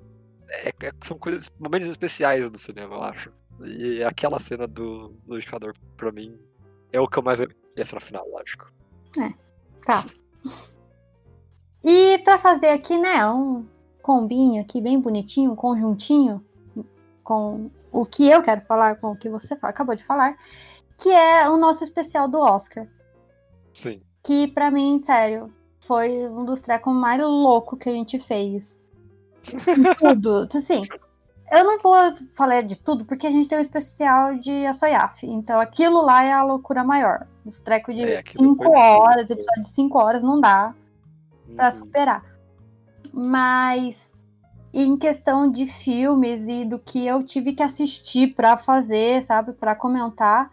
É- 0.49 0.69
é- 0.69 0.91
são 1.03 1.15
coisas, 1.19 1.47
momentos 1.59 1.87
especiais 1.87 2.49
do 2.49 2.57
cinema, 2.57 2.95
eu 2.95 3.03
acho. 3.03 3.31
E 3.63 4.03
aquela 4.03 4.39
cena 4.39 4.65
do, 4.65 5.09
do 5.27 5.35
liquidificador, 5.35 5.73
pra 5.95 6.11
mim, 6.11 6.33
é 6.91 6.99
o 6.99 7.07
que 7.07 7.19
eu 7.19 7.23
mais. 7.23 7.39
E 7.39 7.47
a 7.79 7.85
cena 7.85 8.01
final, 8.01 8.27
lógico. 8.31 8.71
Tá. 9.85 10.03
E 11.83 12.17
pra 12.19 12.37
fazer 12.37 12.69
aqui, 12.69 12.97
né, 12.97 13.25
um 13.29 13.65
combinho 14.01 14.61
aqui 14.61 14.81
bem 14.81 14.99
bonitinho, 14.99 15.51
um 15.51 15.55
conjuntinho 15.55 16.43
com 17.23 17.69
o 17.91 18.05
que 18.05 18.27
eu 18.27 18.41
quero 18.41 18.61
falar, 18.61 18.95
com 18.95 19.11
o 19.11 19.15
que 19.15 19.29
você 19.29 19.57
acabou 19.61 19.95
de 19.95 20.03
falar, 20.03 20.35
que 20.97 21.09
é 21.09 21.49
o 21.49 21.57
nosso 21.57 21.83
especial 21.83 22.27
do 22.27 22.39
Oscar. 22.39 22.87
Sim. 23.73 24.01
Que 24.23 24.47
pra 24.47 24.71
mim, 24.71 24.99
sério, 24.99 25.53
foi 25.81 26.27
um 26.29 26.45
dos 26.45 26.61
trecos 26.61 26.93
mais 26.93 27.21
loucos 27.21 27.79
que 27.79 27.89
a 27.89 27.93
gente 27.93 28.19
fez. 28.19 28.83
Tudo. 29.99 30.47
Assim, 30.53 30.81
eu 31.51 31.63
não 31.63 31.79
vou 31.79 31.95
falar 32.31 32.61
de 32.61 32.75
tudo, 32.75 33.05
porque 33.05 33.25
a 33.25 33.31
gente 33.31 33.47
tem 33.47 33.57
um 33.57 33.61
especial 33.61 34.35
de 34.35 34.65
Asoyaf. 34.65 35.23
Então 35.23 35.59
aquilo 35.61 36.01
lá 36.01 36.23
é 36.23 36.31
a 36.31 36.43
loucura 36.43 36.83
maior. 36.83 37.25
Os 37.45 37.59
trecos 37.59 37.95
de 37.95 38.01
É, 38.01 38.17
aquilo 38.17 38.49
5 38.49 38.63
foi 38.63 38.75
horas, 38.75 39.29
episódio 39.29 39.61
de 39.61 39.69
5 39.69 39.97
horas, 39.97 40.23
não 40.23 40.41
dá 40.41 40.75
pra 41.57 41.67
Uhum. 41.67 41.73
superar. 41.73 42.23
Mas 43.11 44.15
em 44.73 44.95
questão 44.95 45.49
de 45.49 45.65
filmes 45.65 46.43
e 46.47 46.63
do 46.63 46.77
que 46.77 47.05
eu 47.05 47.23
tive 47.23 47.53
que 47.53 47.63
assistir 47.63 48.35
pra 48.35 48.55
fazer, 48.57 49.23
sabe, 49.23 49.53
Pra 49.53 49.75
comentar, 49.75 50.51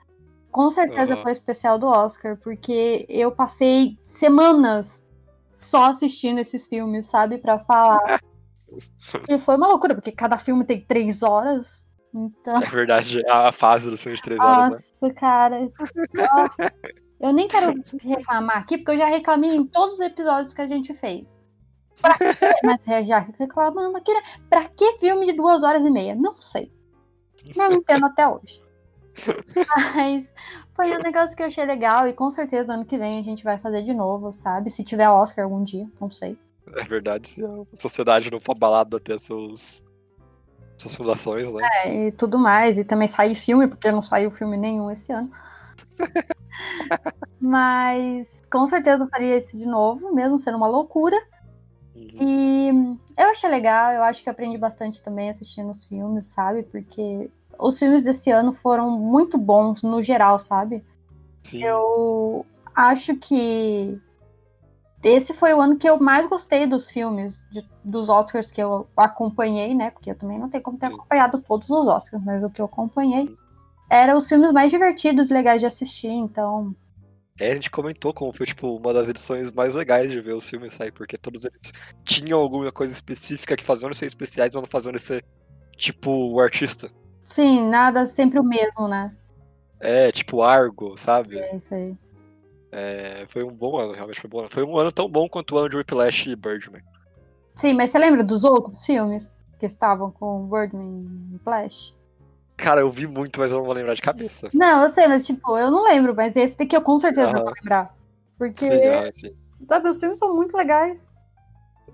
com 0.51 0.71
certeza 0.71 1.13
Aham. 1.15 1.23
foi 1.23 1.31
o 1.31 1.33
especial 1.33 1.79
do 1.79 1.87
Oscar, 1.89 2.39
porque 2.43 3.05
eu 3.09 3.31
passei 3.31 3.99
semanas 4.03 5.03
só 5.55 5.91
assistindo 5.91 6.39
esses 6.39 6.67
filmes, 6.67 7.07
sabe, 7.07 7.39
Pra 7.39 7.59
falar. 7.59 7.99
e 9.29 9.39
foi 9.39 9.57
uma 9.57 9.69
loucura, 9.69 9.95
porque 9.95 10.11
cada 10.13 10.39
filme 10.39 10.65
tem 10.65 10.81
três 10.81 11.23
horas. 11.23 11.85
Então, 12.15 12.57
É 12.63 12.67
verdade, 12.67 13.21
é 13.27 13.31
a 13.31 13.51
fase 13.53 13.91
do 13.91 13.97
filme 13.99 14.17
de 14.17 14.23
três 14.23 14.41
horas, 14.41 14.71
né? 14.71 14.79
nossa, 15.01 15.15
cara. 15.15 15.61
Eu 17.21 17.33
nem 17.33 17.49
quero 17.49 17.73
reclamar 18.01 18.59
aqui, 18.59 18.79
porque 18.79 18.93
eu 18.93 18.99
já 18.99 19.07
reclamei 19.07 19.55
em 19.55 19.67
todos 19.67 19.95
os 19.95 20.01
episódios 20.01 20.53
que 20.53 20.61
a 20.61 20.67
gente 20.67 20.93
fez. 20.95 21.41
Pra 22.01 22.19
quê? 22.19 22.25
Mas 22.65 22.87
é, 22.89 23.05
já 23.05 23.19
reclamando 23.39 23.97
aqui, 23.97 24.13
né? 24.13 24.21
Pra 24.49 24.69
que 24.69 24.99
filme 24.99 25.27
de 25.27 25.33
duas 25.33 25.63
horas 25.63 25.85
e 25.85 25.91
meia? 25.91 26.15
Não 26.15 26.37
sei. 26.37 26.73
Não 27.57 27.73
entendo 27.73 28.07
até 28.07 28.27
hoje. 28.27 28.63
Mas 29.95 30.29
foi 30.75 30.91
um 30.91 31.03
negócio 31.03 31.37
que 31.37 31.43
eu 31.43 31.47
achei 31.47 31.65
legal 31.65 32.09
e 32.09 32.13
com 32.13 32.31
certeza 32.31 32.75
ano 32.75 32.85
que 32.85 32.99
vem 32.99 33.21
a 33.21 33.23
gente 33.23 33.45
vai 33.45 33.59
fazer 33.59 33.83
de 33.83 33.95
novo, 33.95 34.33
sabe? 34.33 34.71
Se 34.71 34.83
tiver 34.83 35.09
Oscar 35.09 35.45
algum 35.45 35.63
dia, 35.63 35.89
não 36.01 36.11
sei. 36.11 36.37
É 36.77 36.85
verdade, 36.85 37.29
se 37.29 37.45
a 37.45 37.77
sociedade 37.81 38.31
não 38.31 38.41
for 38.41 38.53
abalada 38.53 38.97
até 38.97 39.17
seus, 39.19 39.85
suas 40.77 40.97
fundações, 40.97 41.53
né? 41.53 41.69
É, 41.85 42.07
e 42.07 42.13
tudo 42.13 42.39
mais. 42.39 42.79
E 42.79 42.85
também 42.85 43.07
sair 43.07 43.35
filme, 43.35 43.69
porque 43.69 43.93
não 43.93 44.03
saiu 44.03 44.31
filme 44.31 44.57
nenhum 44.57 44.91
esse 44.91 45.13
ano. 45.13 45.31
Mas 47.41 48.43
com 48.51 48.67
certeza 48.67 49.05
eu 49.05 49.09
faria 49.09 49.37
isso 49.37 49.57
de 49.59 49.67
novo, 49.67 50.15
mesmo 50.15 50.39
sendo 50.39 50.57
uma 50.57 50.67
loucura. 50.69 51.17
E 51.97 52.69
eu 53.17 53.31
achei 53.31 53.49
legal, 53.51 53.93
eu 53.93 54.03
acho 54.03 54.23
que 54.23 54.31
aprendi 54.31 54.57
bastante 54.57 55.03
também 55.03 55.31
assistindo 55.31 55.71
os 55.71 55.85
filmes, 55.85 56.27
sabe? 56.27 56.63
Porque 56.65 57.31
os 57.59 57.79
filmes 57.79 58.03
desse 58.03 58.31
ano 58.31 58.53
foram 58.53 58.91
muito 58.99 59.37
bons 59.37 59.83
no 59.83 60.03
geral, 60.03 60.39
sabe? 60.39 60.85
Sim. 61.43 61.63
Eu 61.65 62.47
acho 62.75 63.17
que 63.17 64.01
esse 65.03 65.35
foi 65.35 65.53
o 65.53 65.61
ano 65.61 65.77
que 65.77 65.89
eu 65.89 66.01
mais 66.01 66.27
gostei 66.27 66.67
dos 66.67 66.91
filmes, 66.91 67.45
de- 67.51 67.69
dos 67.85 68.09
Oscars 68.09 68.51
que 68.51 68.61
eu 68.63 68.87
acompanhei, 68.97 69.75
né? 69.75 69.91
Porque 69.91 70.11
eu 70.11 70.19
também 70.19 70.39
não 70.39 70.49
tenho 70.49 70.63
como 70.63 70.79
ter 70.79 70.87
Sim. 70.87 70.95
acompanhado 70.95 71.39
todos 71.43 71.69
os 71.69 71.87
Oscars, 71.87 72.25
mas 72.25 72.43
o 72.43 72.51
que 72.51 72.61
eu 72.61 72.67
acompanhei 72.67 73.37
eram 73.89 74.17
os 74.17 74.29
filmes 74.29 74.53
mais 74.53 74.71
divertidos 74.71 75.31
e 75.31 75.35
legais 75.35 75.61
de 75.61 75.67
assistir, 75.67 76.09
então. 76.09 76.75
É, 77.39 77.51
a 77.51 77.55
gente 77.55 77.71
comentou 77.71 78.15
como 78.15 78.33
foi, 78.33 78.47
tipo, 78.47 78.77
uma 78.77 78.93
das 78.93 79.09
edições 79.09 79.51
mais 79.51 79.75
legais 79.75 80.11
de 80.11 80.21
ver 80.21 80.35
os 80.35 80.49
filmes 80.49 80.75
sair, 80.75 80.93
porque 80.93 81.19
todos 81.19 81.45
eles 81.45 81.73
tinham 82.05 82.39
alguma 82.39 82.71
coisa 82.71 82.93
específica 82.93 83.57
que 83.57 83.65
faziam 83.65 83.89
eles 83.89 83.99
ser 83.99 84.07
especiais, 84.07 84.55
mas 84.55 84.63
não 84.63 84.69
faziam 84.69 84.91
eles 84.91 85.03
ser, 85.03 85.25
tipo, 85.77 86.11
o 86.11 86.41
artista. 86.41 86.87
Sim, 87.29 87.69
nada 87.69 88.07
sempre 88.07 88.39
o 88.39 88.45
mesmo, 88.45 88.87
né? 88.87 89.15
É, 89.81 90.13
tipo, 90.13 90.43
Argo, 90.43 90.97
sabe? 90.97 91.39
É 91.39 91.57
isso 91.57 91.75
aí. 91.75 91.97
É, 92.71 93.25
foi 93.29 93.45
um 93.45 93.53
bom 93.53 93.79
ano, 93.79 93.93
realmente 93.93 94.21
foi 94.21 94.29
um 94.29 94.31
bom 94.31 94.39
ano. 94.41 94.51
Foi 94.51 94.65
um 94.65 94.77
ano 94.77 94.93
tão 94.93 95.09
bom 95.09 95.29
quanto 95.29 95.55
o 95.55 95.59
ano 95.59 95.69
de 95.69 95.77
Whiplash 95.77 96.31
e 96.31 96.37
Birdman. 96.37 96.83
Sim, 97.55 97.75
mas 97.75 97.91
você 97.91 97.99
lembra 97.99 98.25
dos 98.25 98.45
outros 98.45 98.85
filmes 98.85 99.31
que 99.61 99.67
estavam 99.67 100.11
com 100.11 100.49
Birdman 100.49 101.07
e 101.35 101.39
Flash? 101.39 101.95
Cara, 102.57 102.81
eu 102.81 102.91
vi 102.91 103.07
muito, 103.07 103.41
mas 103.41 103.51
eu 103.51 103.59
não 103.59 103.65
vou 103.65 103.75
lembrar 103.75 103.95
de 103.95 104.03
cabeça. 104.03 104.49
Não, 104.55 104.83
eu 104.83 104.89
sei, 104.89 105.09
mas 105.09 105.27
tipo, 105.27 105.59
eu 105.59 105.71
não 105.71 105.83
lembro, 105.83 106.15
mas 106.15 106.37
esse 106.37 106.57
daqui 106.57 106.77
eu 106.77 106.83
com 106.83 106.99
certeza 106.99 107.29
Aham. 107.29 107.43
vou 107.43 107.53
lembrar. 107.53 107.95
Porque, 108.39 108.67
Sim, 108.67 108.89
ah, 108.89 109.11
sim. 109.15 109.31
sabe, 109.67 109.89
os 109.89 109.99
filmes 109.99 110.19
são 110.19 110.35
muito 110.35 110.57
legais. 110.57 111.13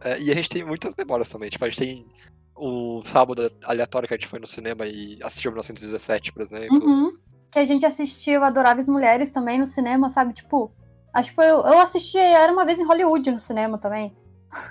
É, 0.03 0.21
e 0.21 0.31
a 0.31 0.35
gente 0.35 0.49
tem 0.49 0.65
muitas 0.65 0.95
memórias 0.97 1.29
também. 1.29 1.51
Tipo, 1.51 1.65
a 1.65 1.69
gente 1.69 1.79
tem 1.79 2.07
o 2.55 3.03
sábado 3.05 3.51
aleatório 3.65 4.07
que 4.07 4.15
a 4.15 4.17
gente 4.17 4.29
foi 4.29 4.39
no 4.39 4.47
cinema 4.47 4.87
e 4.87 5.19
assistiu 5.23 5.51
1917, 5.51 6.33
por 6.33 6.43
exemplo. 6.43 6.85
Uhum. 6.85 7.13
Que 7.51 7.59
a 7.59 7.65
gente 7.65 7.85
assistiu 7.85 8.45
Adoráveis 8.45 8.89
Mulheres 8.89 9.29
também 9.29 9.59
no 9.59 9.67
cinema, 9.67 10.09
sabe? 10.09 10.35
Tipo, 10.35 10.73
acho 11.13 11.31
que 11.31 11.35
foi. 11.35 11.47
Eu 11.47 11.81
assisti, 11.81 12.19
era 12.19 12.53
uma 12.53 12.65
vez 12.65 12.79
em 12.79 12.87
Hollywood 12.87 13.31
no 13.31 13.41
cinema 13.41 13.79
também. 13.79 14.15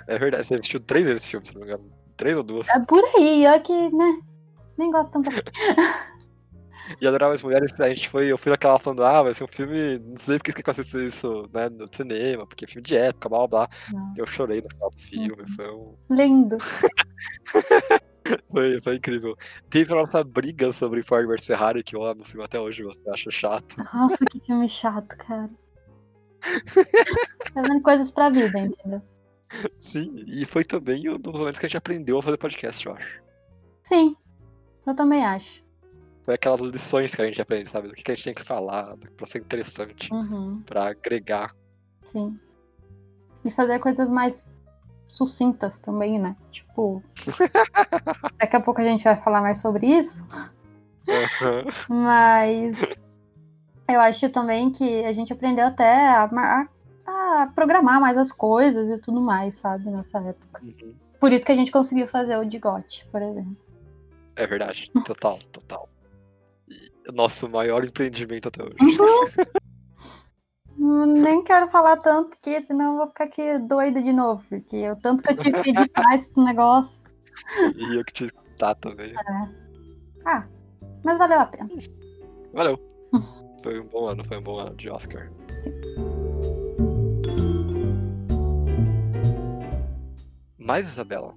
É 0.06 0.18
verdade, 0.18 0.46
você 0.46 0.54
assistiu 0.54 0.80
três 0.80 1.06
vezes 1.06 1.22
esse 1.22 1.30
filme, 1.30 1.46
se 1.46 1.54
não 1.54 1.60
me 1.60 1.66
engano. 1.66 1.90
Três 2.16 2.36
ou 2.36 2.42
duas. 2.42 2.68
É 2.68 2.78
por 2.80 3.02
aí, 3.16 3.46
ó, 3.46 3.58
que, 3.58 3.90
né? 3.90 4.20
Nem 4.80 4.90
gosto 4.90 5.10
tanto. 5.10 5.30
E 6.98 7.06
Adoráveis 7.06 7.40
as 7.40 7.42
Mulheres, 7.44 7.78
a 7.78 7.88
gente 7.90 8.08
foi, 8.08 8.32
eu 8.32 8.38
fui 8.38 8.50
naquela 8.50 8.78
falando, 8.78 9.04
ah, 9.04 9.22
vai 9.22 9.34
ser 9.34 9.44
um 9.44 9.46
filme, 9.46 9.98
não 9.98 10.16
sei 10.16 10.38
porque 10.38 10.54
que 10.54 10.66
eu 10.66 10.72
assisti 10.72 11.04
isso, 11.04 11.48
né, 11.52 11.68
no 11.68 11.86
cinema, 11.94 12.46
porque 12.46 12.64
é 12.64 12.68
filme 12.68 12.82
de 12.82 12.96
época, 12.96 13.28
blá 13.28 13.46
blá 13.46 13.66
blá. 13.66 13.68
Eu 14.16 14.26
chorei 14.26 14.62
no 14.62 14.70
final 14.70 14.90
do 14.90 14.98
filme, 14.98 15.48
foi, 15.54 15.70
um, 15.70 15.94
Lindo. 16.08 16.56
foi, 18.50 18.80
foi 18.80 18.96
incrível. 18.96 19.36
Teve 19.68 19.92
a 19.92 19.96
nossa 19.96 20.24
briga 20.24 20.72
sobre 20.72 21.02
Ford 21.02 21.28
vs 21.28 21.46
Ferrari, 21.46 21.84
que 21.84 21.94
eu 21.94 22.02
amo 22.02 22.22
o 22.22 22.24
filme 22.24 22.44
até 22.44 22.58
hoje, 22.58 22.82
você 22.82 23.08
acha 23.10 23.30
chato. 23.30 23.76
Nossa, 23.94 24.24
que 24.24 24.40
filme 24.40 24.68
chato, 24.68 25.14
cara. 25.18 25.50
Vendo 27.54 27.82
coisas 27.82 28.10
pra 28.10 28.30
vida, 28.30 28.58
entendeu? 28.58 29.02
Sim, 29.78 30.24
e 30.26 30.46
foi 30.46 30.64
também 30.64 31.08
um 31.10 31.18
dos 31.18 31.34
momentos 31.34 31.60
que 31.60 31.66
a 31.66 31.68
gente 31.68 31.76
aprendeu 31.76 32.18
a 32.18 32.22
fazer 32.22 32.38
podcast, 32.38 32.86
eu 32.86 32.94
acho. 32.94 33.22
Sim, 33.82 34.16
eu 34.90 34.94
também 34.96 35.24
acho. 35.24 35.62
Foi 36.24 36.34
aquelas 36.34 36.60
lições 36.60 37.14
que 37.14 37.22
a 37.22 37.24
gente 37.24 37.40
aprende, 37.40 37.70
sabe? 37.70 37.88
Do 37.88 37.94
que 37.94 38.02
que 38.02 38.12
a 38.12 38.14
gente 38.14 38.24
tem 38.24 38.34
que 38.34 38.44
falar, 38.44 38.96
pra 39.16 39.26
ser 39.26 39.38
interessante, 39.38 40.12
Uhum, 40.12 40.62
pra 40.66 40.88
agregar. 40.88 41.54
sim. 42.12 42.38
E 43.44 43.50
fazer 43.50 43.78
coisas 43.78 44.10
mais 44.10 44.46
sucintas 45.08 45.78
também, 45.78 46.18
né? 46.18 46.36
Tipo. 46.50 47.02
Daqui 48.38 48.56
a 48.56 48.60
pouco 48.60 48.80
a 48.80 48.84
gente 48.84 49.02
vai 49.04 49.16
falar 49.22 49.40
mais 49.40 49.60
sobre 49.60 49.86
isso. 49.86 50.22
Aham. 51.08 51.64
Mas 51.88 52.76
eu 53.88 53.98
acho 54.00 54.28
também 54.28 54.70
que 54.70 55.04
a 55.04 55.12
gente 55.12 55.32
aprendeu 55.32 55.66
até 55.66 56.08
a, 56.10 56.28
mar- 56.30 56.68
a 57.06 57.50
programar 57.54 57.98
mais 58.00 58.16
as 58.18 58.30
coisas 58.30 58.88
e 58.90 58.98
tudo 58.98 59.20
mais, 59.20 59.54
sabe? 59.56 59.90
Nessa 59.90 60.18
época. 60.18 60.62
Uhum. 60.62 60.94
Por 61.18 61.32
isso 61.32 61.44
que 61.44 61.52
a 61.52 61.56
gente 61.56 61.72
conseguiu 61.72 62.06
fazer 62.06 62.36
o 62.36 62.44
de 62.44 62.58
GOT, 62.58 63.06
por 63.10 63.20
exemplo. 63.22 63.56
É 64.40 64.46
verdade, 64.46 64.90
total, 65.04 65.38
total. 65.52 65.88
Nosso 67.12 67.46
maior 67.48 67.84
empreendimento 67.84 68.48
até 68.48 68.62
hoje. 68.62 68.76
Hum, 70.78 71.12
Nem 71.12 71.44
quero 71.44 71.68
falar 71.70 71.98
tanto, 71.98 72.30
porque 72.30 72.62
senão 72.64 72.92
eu 72.92 72.98
vou 72.98 73.08
ficar 73.08 73.24
aqui 73.24 73.58
doida 73.58 74.00
de 74.00 74.12
novo. 74.12 74.42
Porque 74.48 74.76
eu 74.76 74.96
tanto 74.96 75.22
que 75.22 75.30
eu 75.30 75.36
tive 75.36 75.62
que 75.62 75.70
editar 75.76 76.14
esse 76.14 76.32
negócio. 76.42 77.02
e 77.76 77.96
eu 77.96 78.04
que 78.04 78.12
que 78.14 78.24
escutar 78.24 78.74
também. 78.76 79.12
Ah, 80.24 80.46
mas 81.04 81.18
valeu 81.18 81.40
a 81.40 81.46
pena. 81.46 81.68
Valeu. 82.54 82.78
Foi 83.62 83.78
um 83.78 83.88
bom 83.88 84.08
ano, 84.08 84.24
foi 84.24 84.38
um 84.38 84.42
bom 84.42 84.58
ano 84.58 84.74
de 84.74 84.88
Oscar. 84.88 85.28
Mas, 90.56 90.88
Isabela, 90.88 91.34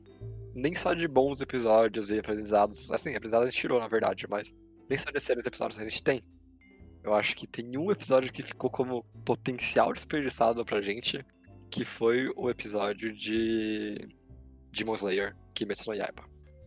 nem 0.54 0.74
só 0.76 0.94
de 0.94 1.08
bons 1.08 1.42
episódios 1.42 2.12
e 2.12 2.20
aprendizados, 2.20 2.90
assim, 2.92 3.16
aprendizados 3.16 3.48
a 3.48 3.50
gente 3.50 3.60
tirou, 3.60 3.80
na 3.80 3.88
verdade, 3.88 4.28
mas 4.30 4.54
nem 4.90 4.98
só 4.98 5.10
de 5.10 5.18
excelentes 5.18 5.48
episódios 5.48 5.80
a 5.80 5.84
gente 5.84 6.04
tem. 6.04 6.22
Eu 7.04 7.14
acho 7.14 7.36
que 7.36 7.46
tem 7.46 7.78
um 7.78 7.92
episódio 7.92 8.32
que 8.32 8.42
ficou 8.42 8.70
como 8.70 9.04
potencial 9.26 9.92
desperdiçado 9.92 10.64
pra 10.64 10.82
gente, 10.82 11.26
que 11.70 11.84
foi 11.84 12.32
o 12.36 12.50
episódio 12.50 13.14
de 13.14 14.08
Demon 14.72 14.96
Slayer, 14.96 15.36
Kimetsu 15.54 15.90
no 15.90 15.96
Yaiba. 15.96 16.24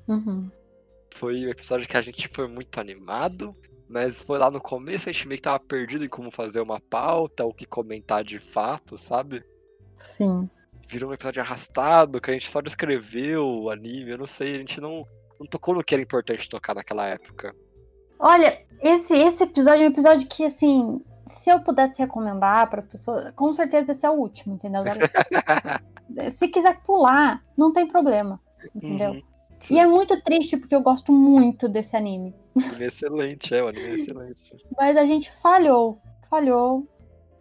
Uhum. 0.08 0.50
Foi 1.14 1.46
um 1.46 1.48
episódio 1.48 1.88
que 1.88 1.96
a 1.96 2.02
gente 2.02 2.28
foi 2.28 2.46
muito 2.46 2.78
animado, 2.78 3.52
mas 3.88 4.20
foi 4.20 4.38
lá 4.38 4.50
no 4.50 4.60
começo 4.60 5.08
a 5.08 5.12
gente 5.12 5.26
meio 5.26 5.38
que 5.38 5.42
tava 5.42 5.60
perdido 5.60 6.04
em 6.04 6.08
como 6.08 6.30
fazer 6.30 6.60
uma 6.60 6.80
pauta, 6.80 7.44
o 7.44 7.54
que 7.54 7.64
comentar 7.64 8.22
de 8.22 8.38
fato, 8.38 8.98
sabe? 8.98 9.42
Sim. 9.96 10.50
Virou 10.86 11.10
um 11.10 11.14
episódio 11.14 11.42
arrastado, 11.42 12.20
que 12.20 12.30
a 12.30 12.34
gente 12.34 12.50
só 12.50 12.60
descreveu 12.60 13.46
o 13.46 13.70
anime, 13.70 14.12
eu 14.12 14.18
não 14.18 14.26
sei, 14.26 14.54
a 14.54 14.58
gente 14.58 14.80
não, 14.80 15.06
não 15.38 15.46
tocou 15.46 15.74
no 15.74 15.84
que 15.84 15.94
era 15.94 16.02
importante 16.02 16.48
tocar 16.48 16.74
naquela 16.74 17.06
época. 17.06 17.54
Olha, 18.18 18.62
esse, 18.80 19.14
esse 19.14 19.44
episódio 19.44 19.82
é 19.82 19.88
um 19.88 19.92
episódio 19.92 20.26
que, 20.28 20.44
assim, 20.44 21.02
se 21.26 21.50
eu 21.50 21.60
pudesse 21.60 22.00
recomendar 22.00 22.70
pra 22.70 22.82
pessoa, 22.82 23.32
com 23.32 23.52
certeza 23.52 23.92
esse 23.92 24.06
é 24.06 24.10
o 24.10 24.14
último, 24.14 24.54
entendeu? 24.54 24.82
se 26.30 26.48
quiser 26.48 26.80
pular, 26.82 27.42
não 27.56 27.72
tem 27.72 27.86
problema, 27.86 28.40
entendeu? 28.74 29.10
Uhum. 29.10 29.22
E 29.70 29.78
é 29.78 29.86
muito 29.86 30.20
triste 30.22 30.56
porque 30.56 30.74
eu 30.74 30.82
gosto 30.82 31.12
muito 31.12 31.68
desse 31.68 31.96
anime 31.96 32.34
é 32.80 32.86
excelente, 32.86 33.54
é, 33.54 33.62
o 33.62 33.68
anime 33.68 33.86
é 33.86 33.94
excelente. 33.94 34.56
Mas 34.76 34.96
a 34.96 35.04
gente 35.04 35.30
falhou. 35.30 36.00
Falhou. 36.30 36.86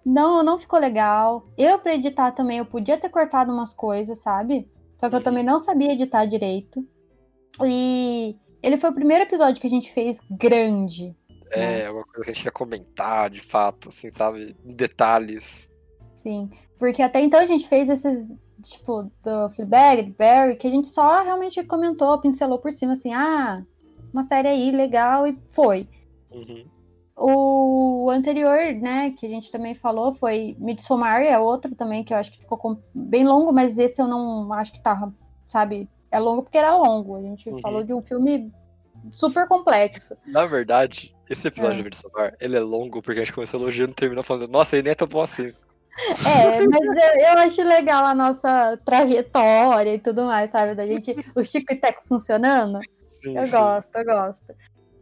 Não, 0.06 0.44
não 0.44 0.60
ficou 0.60 0.80
legal. 0.80 1.48
Eu, 1.58 1.80
pra 1.80 1.96
editar 1.96 2.32
também, 2.32 2.60
eu 2.60 2.66
podia 2.66 2.98
ter 2.98 3.10
cortado 3.10 3.52
umas 3.52 3.74
coisas, 3.74 4.20
sabe? 4.20 4.70
Só 4.98 5.10
que 5.10 5.16
eu 5.16 5.24
também 5.24 5.44
não 5.44 5.58
sabia 5.58 5.94
editar 5.94 6.26
direito. 6.26 6.86
E 7.64 8.36
ele 8.62 8.78
foi 8.78 8.92
o 8.92 8.96
primeiro 8.96 9.24
episódio 9.24 9.60
que 9.60 9.68
a 9.68 9.70
gente 9.70 9.92
fez 9.92 10.20
grande. 10.30 11.16
É, 11.52 11.90
uma 11.90 12.04
coisa 12.04 12.24
que 12.24 12.32
a 12.32 12.34
gente 12.34 12.46
ia 12.46 12.52
comentar, 12.52 13.30
de 13.30 13.42
fato, 13.42 13.90
assim, 13.90 14.12
sabe? 14.12 14.56
Detalhes. 14.64 15.72
Sim. 16.14 16.50
Porque 16.78 17.02
até 17.02 17.22
então 17.22 17.40
a 17.40 17.46
gente 17.46 17.68
fez 17.68 17.90
esses, 17.90 18.28
tipo, 18.62 19.04
do 19.24 19.50
Fleabag, 19.56 20.04
do 20.04 20.14
Barry, 20.14 20.56
que 20.56 20.68
a 20.68 20.72
gente 20.72 20.88
só 20.88 21.24
realmente 21.24 21.64
comentou, 21.64 22.20
pincelou 22.20 22.60
por 22.60 22.72
cima, 22.74 22.94
assim, 22.94 23.14
ah, 23.14 23.64
uma 24.14 24.24
série 24.24 24.48
aí, 24.48 24.72
legal, 24.72 25.26
e 25.28 25.38
foi. 25.50 25.88
Uhum. 26.32 26.66
O 27.18 28.10
anterior, 28.12 28.74
né, 28.74 29.12
que 29.12 29.26
a 29.26 29.30
gente 29.30 29.50
também 29.50 29.74
falou, 29.74 30.14
foi 30.14 30.56
Midsommar, 30.60 31.22
é 31.22 31.40
outro 31.40 31.74
também 31.74 32.04
que 32.04 32.14
eu 32.14 32.18
acho 32.18 32.32
que 32.32 32.40
ficou 32.40 32.82
bem 32.94 33.26
longo, 33.26 33.54
mas 33.54 33.78
esse 33.78 34.02
eu 34.02 34.08
não 34.08 34.52
acho 34.52 34.74
que 34.74 34.82
tava, 34.84 35.14
sabe, 35.48 35.90
é 36.12 36.20
longo 36.20 36.44
porque 36.44 36.58
era 36.58 36.76
longo. 36.76 37.16
A 37.16 37.22
gente 37.22 37.50
Uhum. 37.50 37.60
falou 37.60 37.84
de 37.84 37.94
um 37.94 38.02
filme 38.02 38.52
super 39.14 39.48
complexo. 39.48 40.16
Na 40.28 40.46
verdade, 40.46 41.16
esse 41.30 41.48
episódio 41.48 41.76
É. 41.76 41.78
de 41.78 41.84
Midsommar, 41.84 42.36
ele 42.40 42.58
é 42.58 42.60
longo 42.60 43.02
porque 43.02 43.22
a 43.22 43.24
gente 43.24 43.34
começou 43.34 43.62
elogiando 43.62 43.92
e 43.94 43.96
terminou 43.96 44.24
falando, 44.24 44.50
nossa, 44.50 44.76
ele 44.76 44.84
nem 44.84 44.92
é 44.92 44.96
tão 44.96 45.08
bom 45.08 45.22
assim. 45.22 45.54
É, 46.28 46.60
mas 46.68 46.82
eu, 46.84 47.22
eu 47.22 47.38
acho 47.40 47.64
legal 47.64 48.04
a 48.06 48.14
nossa 48.14 48.78
trajetória 48.84 49.94
e 49.96 50.00
tudo 50.00 50.26
mais, 50.26 50.52
sabe, 50.52 50.76
da 50.76 50.86
gente, 50.86 51.16
o 51.34 51.42
Chico 51.46 51.72
e 51.72 51.76
Teco 51.78 52.04
funcionando. 52.10 52.80
Sim, 53.24 53.38
Eu 53.38 53.46
sim. 53.46 53.52
gosto, 53.54 53.96
eu 53.96 54.04
gosto. 54.04 54.54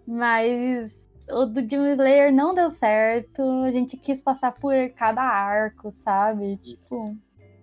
Mas 0.06 1.03
o 1.30 1.46
do 1.46 1.62
Demon 1.62 1.92
Slayer 1.92 2.34
não 2.34 2.54
deu 2.54 2.72
certo. 2.72 3.42
A 3.64 3.72
gente 3.72 3.98
quis 3.98 4.22
passar 4.22 4.52
por 4.54 4.74
cada 4.96 5.22
arco, 5.22 5.92
sabe? 5.92 6.58
Tipo, 6.58 7.18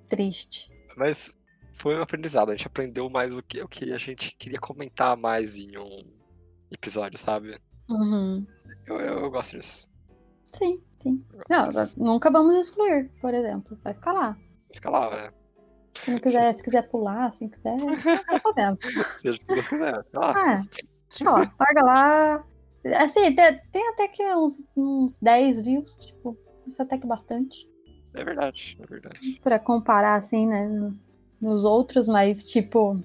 triste. 0.09 0.71
Mas 0.97 1.39
foi 1.73 1.97
um 1.97 2.03
aprendizado. 2.03 2.51
A 2.51 2.57
gente 2.57 2.67
aprendeu 2.67 3.09
mais 3.09 3.37
o 3.37 3.43
que, 3.43 3.61
o 3.63 3.69
que 3.69 3.93
a 3.93 3.99
gente 3.99 4.35
queria 4.37 4.59
comentar 4.59 5.17
mais 5.17 5.57
em 5.57 5.77
um 5.79 6.03
episódio, 6.71 7.19
sabe? 7.19 7.61
Uhum. 7.89 8.47
Eu, 8.87 9.01
eu, 9.01 9.19
eu 9.21 9.31
gosto 9.31 9.57
disso. 9.59 9.89
Sim, 10.53 10.81
sim. 11.03 11.25
Não, 11.49 11.69
disso. 11.69 11.99
nunca 11.99 12.31
vamos 12.31 12.57
excluir, 12.57 13.11
por 13.21 13.35
exemplo. 13.35 13.79
Vai 13.83 13.95
ficar 13.95 14.13
lá. 14.13 14.39
Fica 14.73 14.91
lá, 14.91 15.11
né? 15.11 15.33
Se 15.95 16.11
não 16.11 16.19
quiser, 16.19 16.53
se 16.55 16.63
quiser 16.63 16.89
pular, 16.89 17.33
se 17.33 17.49
quiser, 17.49 17.77
não 17.81 17.97
tem 17.97 18.41
problema. 18.41 18.79
Seja 19.19 19.39
o 19.43 19.47
que 19.47 19.69
quiser. 19.69 20.05
Ah, 20.15 20.63
ó, 21.27 21.35
larga 21.59 21.83
lá. 21.83 22.47
Assim, 22.97 23.35
tem, 23.35 23.89
até 23.91 24.09
que 24.09 24.23
uns, 24.35 24.65
uns 24.77 25.19
10 25.19 25.61
views, 25.61 25.97
tipo, 25.97 26.37
isso 26.67 26.81
até 26.83 26.97
que 26.97 27.07
bastante. 27.07 27.69
É 28.15 28.25
verdade, 28.25 28.79
é 28.81 28.87
verdade. 28.87 29.39
Pra 29.43 29.59
comparar, 29.59 30.17
assim, 30.17 30.47
né, 30.47 30.67
no- 30.67 30.99
nos 31.41 31.65
outros, 31.65 32.09
mas, 32.09 32.49
tipo, 32.49 33.03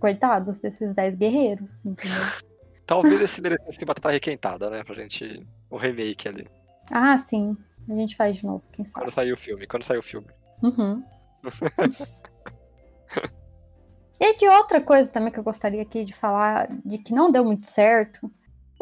coitados 0.00 0.58
desses 0.58 0.94
10 0.94 1.14
guerreiros, 1.14 1.84
entendeu? 1.84 1.96
Talvez 2.86 3.20
esse 3.20 3.40
merecesse 3.40 3.84
batata 3.84 4.10
requentada, 4.10 4.68
né? 4.68 4.82
Pra 4.82 4.94
gente. 4.94 5.46
Um 5.70 5.76
remake 5.76 6.28
ali. 6.28 6.46
Ah, 6.90 7.16
sim. 7.16 7.56
A 7.88 7.94
gente 7.94 8.16
faz 8.16 8.36
de 8.36 8.44
novo, 8.44 8.62
quem 8.72 8.84
sabe. 8.84 9.04
Quando 9.04 9.12
sair 9.12 9.32
o 9.32 9.36
filme. 9.36 9.66
Quando 9.66 9.84
sair 9.84 9.98
o 9.98 10.02
filme. 10.02 10.26
Uhum. 10.62 11.02
e 14.20 14.36
de 14.36 14.48
outra 14.48 14.80
coisa 14.80 15.10
também 15.10 15.32
que 15.32 15.38
eu 15.38 15.44
gostaria 15.44 15.82
aqui 15.82 16.04
de 16.04 16.12
falar, 16.12 16.68
de 16.84 16.98
que 16.98 17.14
não 17.14 17.30
deu 17.30 17.44
muito 17.44 17.68
certo, 17.68 18.30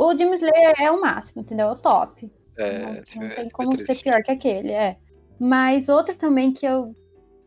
o 0.07 0.15
Demon 0.15 0.35
Slayer 0.35 0.75
é 0.81 0.91
o 0.91 1.01
máximo, 1.01 1.43
entendeu? 1.43 1.69
É 1.69 1.73
o 1.73 1.77
top. 1.77 2.31
É, 2.57 2.79
não, 2.79 2.87
não 2.93 2.93
é- 3.27 3.35
tem 3.35 3.43
esse 3.45 3.51
como 3.51 3.75
é 3.75 3.77
ser 3.79 4.03
pior 4.03 4.23
que 4.23 4.31
aquele, 4.31 4.73
é. 4.73 4.99
Mas 5.39 5.89
outra 5.89 6.15
também 6.15 6.53
que 6.53 6.67
eu 6.67 6.95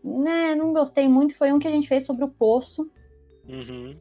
né, 0.04 0.54
não 0.56 0.74
gostei 0.74 1.08
muito 1.08 1.36
foi 1.38 1.54
um 1.54 1.60
que 1.60 1.68
a 1.68 1.72
gente 1.72 1.88
fez 1.88 2.06
sobre 2.06 2.24
o 2.26 2.28
poço, 2.28 2.90
Uhum. 3.48 3.96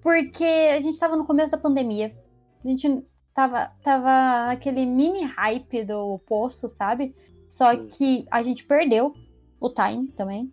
porque 0.00 0.44
a 0.44 0.80
gente 0.80 0.98
tava 0.98 1.16
no 1.16 1.26
começo 1.26 1.50
da 1.50 1.58
pandemia. 1.58 2.16
A 2.64 2.68
gente 2.68 3.04
tava, 3.34 3.70
tava 3.82 4.50
aquele 4.50 4.86
mini 4.86 5.22
hype 5.22 5.84
do 5.84 6.18
poço, 6.20 6.68
sabe? 6.68 7.14
Só 7.48 7.72
Sim. 7.72 7.88
que 7.88 8.26
a 8.30 8.42
gente 8.42 8.64
perdeu 8.64 9.14
o 9.60 9.68
time 9.70 10.08
também 10.08 10.50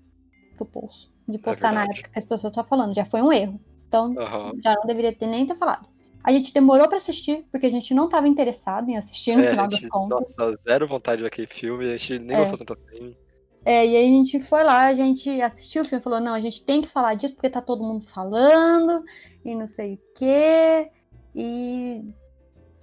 do 0.58 0.66
poço. 0.66 1.12
De 1.28 1.38
postar 1.38 1.72
na 1.72 1.84
É 1.84 1.86
verdade. 1.86 2.00
época 2.00 2.14
que 2.14 2.20
as 2.20 2.26
pessoas 2.26 2.52
estavam 2.52 2.68
falando. 2.70 2.94
Já 2.96 3.06
foi 3.06 3.22
um 3.22 3.32
erro. 3.32 3.60
Então, 3.88 4.14
Aham. 4.18 4.52
já 4.64 4.74
não 4.76 4.84
deveria 4.86 5.14
ter 5.16 5.28
nem 5.28 5.46
ter 5.46 5.56
falado. 5.56 5.88
A 6.24 6.32
gente 6.32 6.54
demorou 6.54 6.88
pra 6.88 6.98
assistir, 6.98 7.46
porque 7.52 7.66
a 7.66 7.70
gente 7.72 7.94
não 7.94 8.08
tava 8.08 8.28
interessado 8.28 8.90
em 8.90 8.98
assistir 8.98 9.36
no 9.36 9.42
É, 9.44 9.50
final 9.50 9.66
a 9.66 9.68
das 9.68 9.80
gente, 9.80 9.90
contas. 9.90 10.36
nossa, 10.38 10.58
zero 10.68 10.88
vontade 10.88 11.24
daquele 11.24 11.48
filme, 11.48 11.86
a 11.88 11.98
gente 11.98 12.20
nem 12.20 12.38
É. 12.38 12.40
gostou 12.40 12.58
tanto 12.60 12.78
assim. 12.88 13.16
É, 13.64 13.86
e 13.86 13.96
aí 13.96 14.06
a 14.06 14.10
gente 14.10 14.40
foi 14.42 14.64
lá, 14.64 14.86
a 14.88 14.94
gente 14.96 15.40
assistiu 15.42 15.84
o 15.84 15.86
filme 15.86 16.00
e 16.00 16.04
falou, 16.04 16.20
não, 16.20 16.34
a 16.34 16.42
gente 16.42 16.64
tem 16.66 16.82
que 16.82 16.88
falar 16.88 17.14
disso 17.16 17.36
porque 17.36 17.50
tá 17.50 17.62
todo 17.62 17.84
mundo 17.84 18.04
falando 18.06 19.04
e 19.46 19.54
não 19.56 19.68
sei 19.68 19.96
o 19.96 20.00
quê. 20.18 20.90
E 21.36 22.04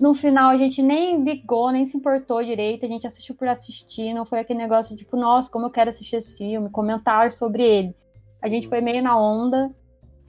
no 0.01 0.15
final 0.15 0.51
a 0.51 0.57
gente 0.57 0.81
nem 0.81 1.23
ligou, 1.25 1.71
nem 1.73 1.85
se 1.85 1.97
importou 1.97 2.45
direito, 2.45 2.87
a 2.87 2.89
gente 2.89 3.07
assistiu 3.07 3.35
por 3.35 3.49
assistir, 3.49 4.15
não 4.15 4.25
foi 4.25 4.39
aquele 4.39 4.59
negócio 4.61 4.97
tipo, 4.97 5.17
nossa, 5.17 5.51
como 5.51 5.67
eu 5.67 5.71
quero 5.71 5.91
assistir 5.91 6.17
esse 6.17 6.37
filme, 6.37 6.71
comentar 6.71 7.31
sobre 7.33 7.63
ele. 7.65 7.95
A 8.41 8.49
gente 8.49 8.65
Uhum. 8.65 8.71
foi 8.71 8.81
meio 8.81 9.03
na 9.03 9.19
onda, 9.19 9.75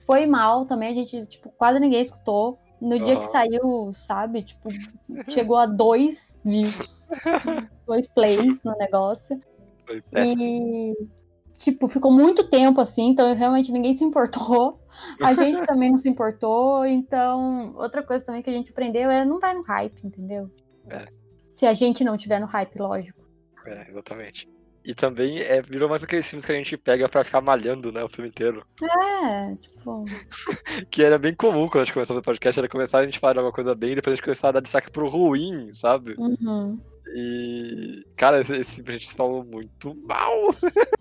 foi 0.04 0.26
mal 0.26 0.66
também, 0.66 0.90
a 0.90 0.94
gente, 0.94 1.26
tipo, 1.26 1.50
quase 1.50 1.78
ninguém 1.78 2.02
escutou. 2.02 2.58
No 2.80 2.98
dia 2.98 3.16
que 3.16 3.24
Aham. 3.24 3.30
saiu, 3.30 3.92
sabe, 3.92 4.42
tipo, 4.42 4.68
chegou 5.28 5.56
a 5.56 5.66
dois 5.66 6.38
views, 6.42 7.08
dois 7.86 8.08
plays 8.08 8.62
no 8.62 8.74
negócio. 8.78 9.38
Foi 9.86 10.00
péssimo. 10.00 10.42
E, 10.42 11.08
tipo, 11.58 11.88
ficou 11.88 12.10
muito 12.10 12.48
tempo 12.48 12.80
assim, 12.80 13.08
então 13.08 13.34
realmente 13.34 13.70
ninguém 13.70 13.96
se 13.96 14.02
importou. 14.02 14.80
A 15.22 15.34
gente 15.34 15.64
também 15.66 15.90
não 15.90 15.98
se 15.98 16.08
importou. 16.08 16.86
Então, 16.86 17.74
outra 17.76 18.02
coisa 18.02 18.24
também 18.24 18.42
que 18.42 18.48
a 18.48 18.52
gente 18.52 18.70
aprendeu 18.70 19.10
é 19.10 19.24
não 19.24 19.38
vai 19.38 19.52
no 19.52 19.62
hype, 19.62 20.06
entendeu? 20.06 20.50
É. 20.88 21.04
Se 21.52 21.66
a 21.66 21.74
gente 21.74 22.02
não 22.02 22.16
tiver 22.16 22.40
no 22.40 22.46
hype, 22.46 22.78
lógico. 22.78 23.20
É, 23.66 23.90
exatamente. 23.90 24.48
E 24.84 24.94
também 24.94 25.40
é, 25.40 25.60
virou 25.60 25.88
mais 25.88 26.02
aqueles 26.02 26.26
filmes 26.26 26.44
que 26.44 26.52
a 26.52 26.54
gente 26.54 26.76
pega 26.76 27.08
pra 27.08 27.24
ficar 27.24 27.40
malhando, 27.40 27.92
né, 27.92 28.02
o 28.02 28.08
filme 28.08 28.30
inteiro. 28.30 28.64
É, 28.82 29.54
tipo. 29.56 30.04
Que 30.90 31.02
era 31.02 31.18
bem 31.18 31.34
comum 31.34 31.68
quando 31.68 31.82
a 31.82 31.84
gente 31.84 31.94
começou 31.94 32.16
o 32.16 32.22
podcast, 32.22 32.58
era 32.58 32.68
começar 32.68 32.98
a 32.98 33.04
gente 33.04 33.18
falar 33.18 33.34
de 33.34 33.38
alguma 33.40 33.52
coisa 33.54 33.74
bem, 33.74 33.94
depois 33.94 34.12
a 34.12 34.16
gente 34.16 34.24
começar 34.24 34.48
a 34.48 34.52
dar 34.52 34.60
destaque 34.60 34.90
pro 34.90 35.08
ruim, 35.08 35.72
sabe? 35.74 36.14
uhum. 36.18 36.80
E. 37.14 38.04
Cara, 38.16 38.40
esse, 38.40 38.52
esse 38.52 38.74
filme 38.76 38.90
a 38.90 38.92
gente 38.92 39.14
falou 39.14 39.44
muito 39.44 39.94
mal. 40.06 40.32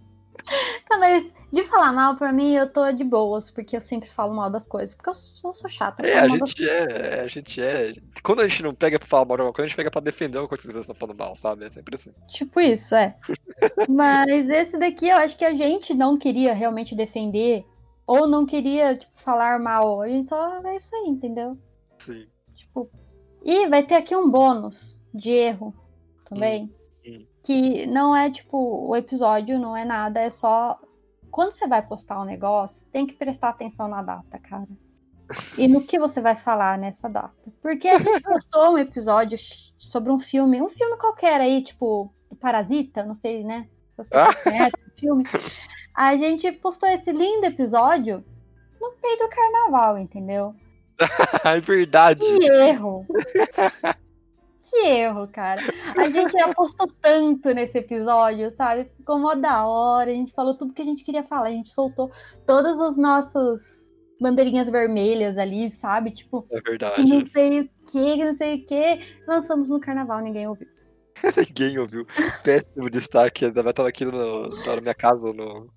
Não, 0.89 0.99
mas 0.99 1.33
de 1.51 1.63
falar 1.63 1.91
mal, 1.91 2.15
pra 2.15 2.31
mim, 2.31 2.53
eu 2.53 2.71
tô 2.71 2.91
de 2.91 3.03
boas, 3.03 3.49
porque 3.49 3.75
eu 3.75 3.81
sempre 3.81 4.09
falo 4.09 4.33
mal 4.33 4.49
das 4.49 4.67
coisas. 4.67 4.95
Porque 4.95 5.09
eu 5.09 5.13
sou, 5.13 5.53
sou 5.53 5.69
chata. 5.69 6.05
É, 6.05 6.19
a 6.19 6.27
gente 6.27 6.69
é, 6.69 7.21
a 7.21 7.27
gente 7.27 7.61
é. 7.61 7.93
Quando 8.23 8.41
a 8.41 8.47
gente 8.47 8.63
não 8.63 8.73
pega 8.73 8.99
pra 8.99 9.07
falar 9.07 9.25
mal 9.25 9.37
de 9.37 9.41
alguma 9.41 9.53
coisa, 9.53 9.65
a 9.65 9.67
gente 9.69 9.75
pega 9.77 9.89
pra 9.91 10.01
defender 10.01 10.37
uma 10.37 10.47
coisa 10.47 10.61
que 10.61 10.71
vocês 10.71 10.83
estão 10.83 10.95
falando 10.95 11.17
mal, 11.17 11.35
sabe? 11.35 11.65
É 11.65 11.69
sempre 11.69 11.95
assim. 11.95 12.11
Tipo 12.27 12.59
isso, 12.59 12.93
é. 12.95 13.15
Mas 13.89 14.47
esse 14.47 14.77
daqui 14.77 15.07
eu 15.07 15.17
acho 15.17 15.35
que 15.37 15.45
a 15.45 15.53
gente 15.53 15.93
não 15.93 16.17
queria 16.17 16.53
realmente 16.53 16.95
defender. 16.95 17.65
Ou 18.05 18.27
não 18.27 18.45
queria, 18.45 18.95
tipo, 18.95 19.13
falar 19.17 19.59
mal. 19.59 20.01
A 20.01 20.07
gente 20.07 20.27
só 20.27 20.61
é 20.65 20.75
isso 20.75 20.95
aí, 20.95 21.09
entendeu? 21.09 21.57
Sim. 21.97 22.27
Tipo. 22.55 22.89
E 23.43 23.67
vai 23.67 23.83
ter 23.83 23.95
aqui 23.95 24.15
um 24.15 24.29
bônus 24.29 25.01
de 25.13 25.31
erro 25.31 25.73
também. 26.25 26.65
Hum. 26.65 26.78
Que 27.43 27.85
não 27.85 28.15
é 28.15 28.29
tipo 28.29 28.57
o 28.57 28.95
episódio, 28.95 29.59
não 29.59 29.75
é 29.75 29.85
nada, 29.85 30.19
é 30.19 30.29
só. 30.29 30.79
Quando 31.31 31.53
você 31.53 31.67
vai 31.67 31.81
postar 31.81 32.19
um 32.19 32.25
negócio, 32.25 32.85
tem 32.87 33.05
que 33.05 33.13
prestar 33.13 33.49
atenção 33.49 33.87
na 33.87 34.01
data, 34.01 34.39
cara. 34.39 34.67
E 35.57 35.67
no 35.67 35.83
que 35.83 35.99
você 35.99 36.21
vai 36.21 36.35
falar 36.35 36.77
nessa 36.77 37.07
data. 37.07 37.51
Porque 37.61 37.87
a 37.87 37.99
gente 37.99 38.21
postou 38.23 38.73
um 38.73 38.77
episódio 38.77 39.37
sobre 39.77 40.11
um 40.11 40.19
filme, 40.19 40.61
um 40.61 40.69
filme 40.69 40.97
qualquer 40.97 41.39
aí, 41.39 41.61
tipo, 41.61 42.11
o 42.29 42.35
Parasita, 42.35 43.03
não 43.03 43.13
sei, 43.13 43.43
né? 43.43 43.67
Se 43.89 44.01
as 44.01 44.07
pessoas 44.07 44.37
conhecem 44.39 44.71
o 44.87 44.99
filme. 44.99 45.23
A 45.95 46.15
gente 46.15 46.51
postou 46.53 46.89
esse 46.89 47.11
lindo 47.11 47.45
episódio 47.45 48.23
no 48.81 48.93
meio 49.01 49.17
do 49.17 49.29
carnaval, 49.29 49.97
entendeu? 49.97 50.55
é 51.45 51.59
verdade. 51.59 52.21
Que 52.21 52.45
erro! 52.45 53.05
que 54.59 54.85
erro, 54.87 55.27
cara. 55.27 55.61
A 55.97 56.09
gente 56.09 56.37
apostou 56.41 56.87
tanto 57.01 57.53
nesse 57.53 57.77
episódio, 57.77 58.51
sabe? 58.51 58.89
Ficou 58.97 59.17
mó 59.19 59.33
da 59.35 59.65
hora. 59.65 60.11
A 60.11 60.13
gente 60.13 60.33
falou 60.33 60.55
tudo 60.55 60.73
que 60.73 60.81
a 60.81 60.85
gente 60.85 61.03
queria 61.03 61.23
falar. 61.23 61.47
A 61.47 61.51
gente 61.51 61.69
soltou 61.69 62.09
todas 62.45 62.79
as 62.79 62.97
nossas 62.97 63.61
bandeirinhas 64.21 64.69
vermelhas 64.69 65.37
ali, 65.37 65.69
sabe? 65.69 66.11
Tipo, 66.11 66.45
É 66.51 66.59
verdade. 66.61 67.03
não 67.03 67.23
sei 67.23 67.61
o 67.61 67.69
que, 67.91 68.15
não 68.23 68.33
sei 68.35 68.55
o 68.55 68.65
que. 68.65 68.99
Lançamos 69.27 69.69
no 69.69 69.79
carnaval, 69.79 70.19
ninguém 70.21 70.47
ouviu. 70.47 70.67
Ninguém 71.35 71.77
ouviu. 71.77 72.05
Péssimo 72.43 72.89
destaque. 72.89 73.45
A 73.45 73.49
Isabel 73.49 73.73
tava 73.73 73.89
aqui 73.89 74.05
no, 74.05 74.49
tava 74.63 74.75
na 74.77 74.81
minha 74.81 74.93
casa 74.93 75.33
no, 75.33 75.69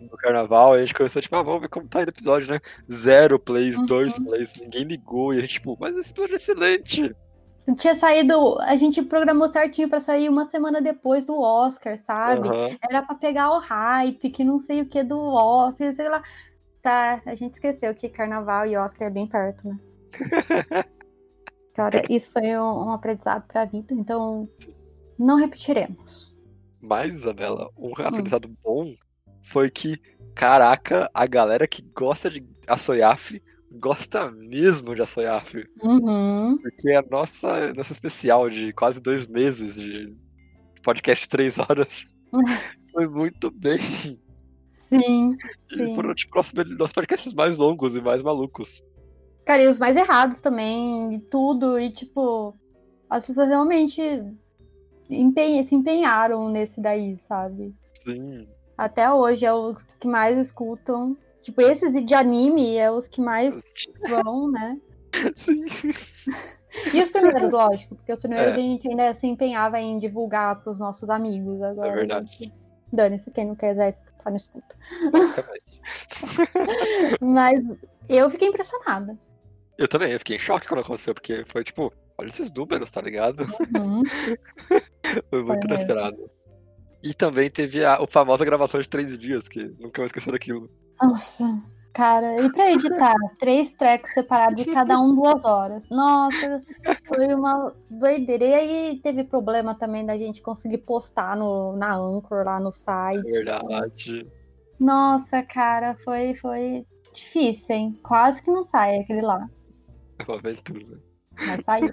no 0.00 0.10
carnaval. 0.18 0.74
E 0.74 0.78
a 0.78 0.80
gente 0.80 0.92
começou, 0.94 1.22
tipo, 1.22 1.34
ah, 1.36 1.42
vamos 1.42 1.62
ver 1.62 1.68
como 1.68 1.88
tá 1.88 2.00
aí 2.00 2.04
no 2.04 2.10
episódio, 2.10 2.50
né? 2.52 2.60
Zero 2.92 3.38
plays, 3.38 3.76
Uhum. 3.78 3.86
dois 3.86 4.14
plays, 4.18 4.52
ninguém 4.60 4.84
ligou. 4.84 5.32
E 5.32 5.38
a 5.38 5.40
gente, 5.40 5.54
tipo, 5.54 5.76
mas 5.80 5.96
esse 5.96 6.10
episódio 6.12 6.34
é 6.34 6.36
excelente. 6.36 7.16
Tinha 7.74 7.94
saído, 7.96 8.58
a 8.60 8.76
gente 8.76 9.02
programou 9.02 9.50
certinho 9.50 9.88
pra 9.88 9.98
sair 9.98 10.28
uma 10.28 10.44
semana 10.44 10.80
depois 10.80 11.24
do 11.24 11.40
Oscar, 11.40 11.98
sabe? 11.98 12.48
Aham. 12.48 12.76
Era 12.88 13.02
pra 13.02 13.16
pegar 13.16 13.50
o 13.50 13.58
hype, 13.58 14.30
que 14.30 14.44
não 14.44 14.60
sei 14.60 14.82
o 14.82 14.86
que 14.86 15.02
do 15.02 15.18
Oscar, 15.18 15.92
sei 15.92 16.08
lá. 16.08 16.22
Tá, 16.80 17.20
a 17.26 17.34
gente 17.34 17.54
esqueceu 17.54 17.92
que 17.94 18.08
carnaval 18.08 18.66
e 18.66 18.76
Oscar 18.76 19.08
é 19.08 19.10
bem 19.10 19.26
perto, 19.26 19.66
né? 19.66 19.78
Cara, 21.74 22.02
isso 22.08 22.30
foi 22.30 22.56
um, 22.56 22.86
um 22.86 22.92
aprendizado 22.92 23.44
pra 23.48 23.64
vida, 23.64 23.92
então 23.92 24.48
não 25.18 25.36
repetiremos. 25.36 26.34
Mas, 26.80 27.12
Isabela, 27.12 27.68
um 27.76 27.88
Hum. 27.88 27.94
aprendizado 28.04 28.48
bom 28.64 28.94
foi 29.42 29.68
que, 29.70 29.96
caraca, 30.34 31.10
a 31.12 31.26
galera 31.26 31.66
que 31.66 31.82
gosta 31.82 32.30
de 32.30 32.46
Asoyaf 32.68 33.42
gosta 33.72 34.30
mesmo 34.30 34.94
de 34.94 35.02
Asoyaf. 35.02 35.54
Uhum. 35.82 36.58
Porque 36.62 36.92
a 36.92 37.02
nossa, 37.10 37.72
nossa 37.74 37.92
especial 37.92 38.48
de 38.48 38.72
quase 38.72 39.00
dois 39.02 39.26
meses 39.26 39.76
de 39.76 40.14
podcast 40.82 41.28
três 41.28 41.58
horas 41.58 42.04
foi 42.92 43.06
muito 43.08 43.50
bem. 43.50 43.78
Sim, 44.72 45.36
E 45.72 45.74
sim. 45.74 45.94
foram, 45.96 46.14
tipo, 46.14 46.36
nossos, 46.36 46.52
nossos 46.78 46.92
podcasts 46.92 47.34
mais 47.34 47.56
longos 47.56 47.96
e 47.96 48.00
mais 48.00 48.22
malucos. 48.22 48.82
Cara, 49.44 49.62
e 49.62 49.66
os 49.68 49.78
mais 49.78 49.96
errados 49.96 50.40
também, 50.40 51.14
e 51.14 51.18
tudo, 51.18 51.78
e 51.78 51.90
tipo, 51.90 52.54
as 53.10 53.26
pessoas 53.26 53.48
realmente 53.48 54.00
empenha- 55.10 55.62
se 55.64 55.74
empenharam 55.74 56.48
nesse 56.50 56.80
daí, 56.80 57.16
sabe? 57.16 57.74
Sim. 57.94 58.46
Até 58.78 59.10
hoje 59.12 59.44
é 59.46 59.52
os 59.52 59.82
que 60.00 60.06
mais 60.06 60.36
escutam. 60.38 61.16
Tipo, 61.46 61.62
esses 61.62 62.04
de 62.04 62.12
anime 62.12 62.76
é 62.76 62.90
os 62.90 63.06
que 63.06 63.20
mais 63.20 63.54
vão, 64.08 64.50
né? 64.50 64.76
Sim. 65.36 65.64
E 66.92 67.00
os 67.00 67.08
primeiros, 67.10 67.52
lógico, 67.52 67.94
porque 67.94 68.12
os 68.12 68.18
primeiros 68.18 68.48
É. 68.48 68.50
a 68.50 68.58
gente 68.58 68.88
ainda 68.88 69.14
se 69.14 69.28
empenhava 69.28 69.78
em 69.80 69.96
divulgar 70.00 70.60
para 70.60 70.72
os 70.72 70.80
nossos 70.80 71.08
amigos. 71.08 71.62
Agora, 71.62 71.88
É 71.88 71.94
verdade. 71.94 72.32
gente- 72.32 72.52
Dane-se, 72.92 73.30
quem 73.30 73.46
não 73.46 73.54
quiser 73.54 73.92
escutar, 73.92 74.28
não 74.30 74.36
escuta. 74.36 74.76
Basicamente. 75.12 75.62
Mas 77.22 77.62
eu 78.08 78.28
fiquei 78.28 78.48
impressionada. 78.48 79.16
Eu 79.78 79.86
também, 79.86 80.10
eu 80.12 80.18
fiquei 80.18 80.34
em 80.34 80.40
choque 80.40 80.66
quando 80.66 80.80
aconteceu, 80.80 81.14
porque 81.14 81.44
foi 81.44 81.62
tipo, 81.62 81.92
olha 82.18 82.28
esses 82.28 82.52
números, 82.52 82.90
tá 82.90 83.00
ligado? 83.00 83.46
Uhum. 83.78 84.02
Foi 85.30 85.44
muito 85.44 85.64
inesperado. 85.68 86.28
E 87.04 87.14
também 87.14 87.48
teve 87.48 87.84
a, 87.84 87.94
a 87.94 88.06
famosa 88.08 88.44
gravação 88.44 88.80
de 88.80 88.88
três 88.88 89.16
dias, 89.16 89.46
que 89.46 89.62
nunca 89.78 90.00
vou 90.02 90.06
esquecer 90.06 90.32
daquilo. 90.32 90.68
Nossa, 91.02 91.44
cara, 91.92 92.40
e 92.42 92.50
pra 92.52 92.70
editar? 92.72 93.14
Três 93.38 93.70
trecos 93.72 94.12
separados 94.12 94.64
de 94.64 94.70
cada 94.70 94.98
um 95.00 95.14
duas 95.14 95.44
horas. 95.44 95.88
Nossa, 95.88 96.62
foi 97.06 97.34
uma 97.34 97.74
doideira. 97.90 98.44
E 98.44 98.54
aí 98.54 99.00
teve 99.02 99.24
problema 99.24 99.74
também 99.74 100.04
da 100.06 100.16
gente 100.16 100.40
conseguir 100.42 100.78
postar 100.78 101.36
no, 101.36 101.76
na 101.76 101.94
Anchor 101.96 102.44
lá 102.44 102.58
no 102.60 102.72
site. 102.72 103.22
Verdade. 103.30 104.26
Nossa, 104.78 105.42
cara, 105.42 105.94
foi, 106.04 106.34
foi 106.34 106.86
difícil, 107.14 107.74
hein? 107.76 108.00
Quase 108.02 108.42
que 108.42 108.50
não 108.50 108.62
sai 108.62 108.98
aquele 108.98 109.22
lá. 109.22 109.48
É 110.18 110.24
uma 110.24 110.38
aventura. 110.38 110.98
Mas 111.46 111.64
saiu. 111.64 111.92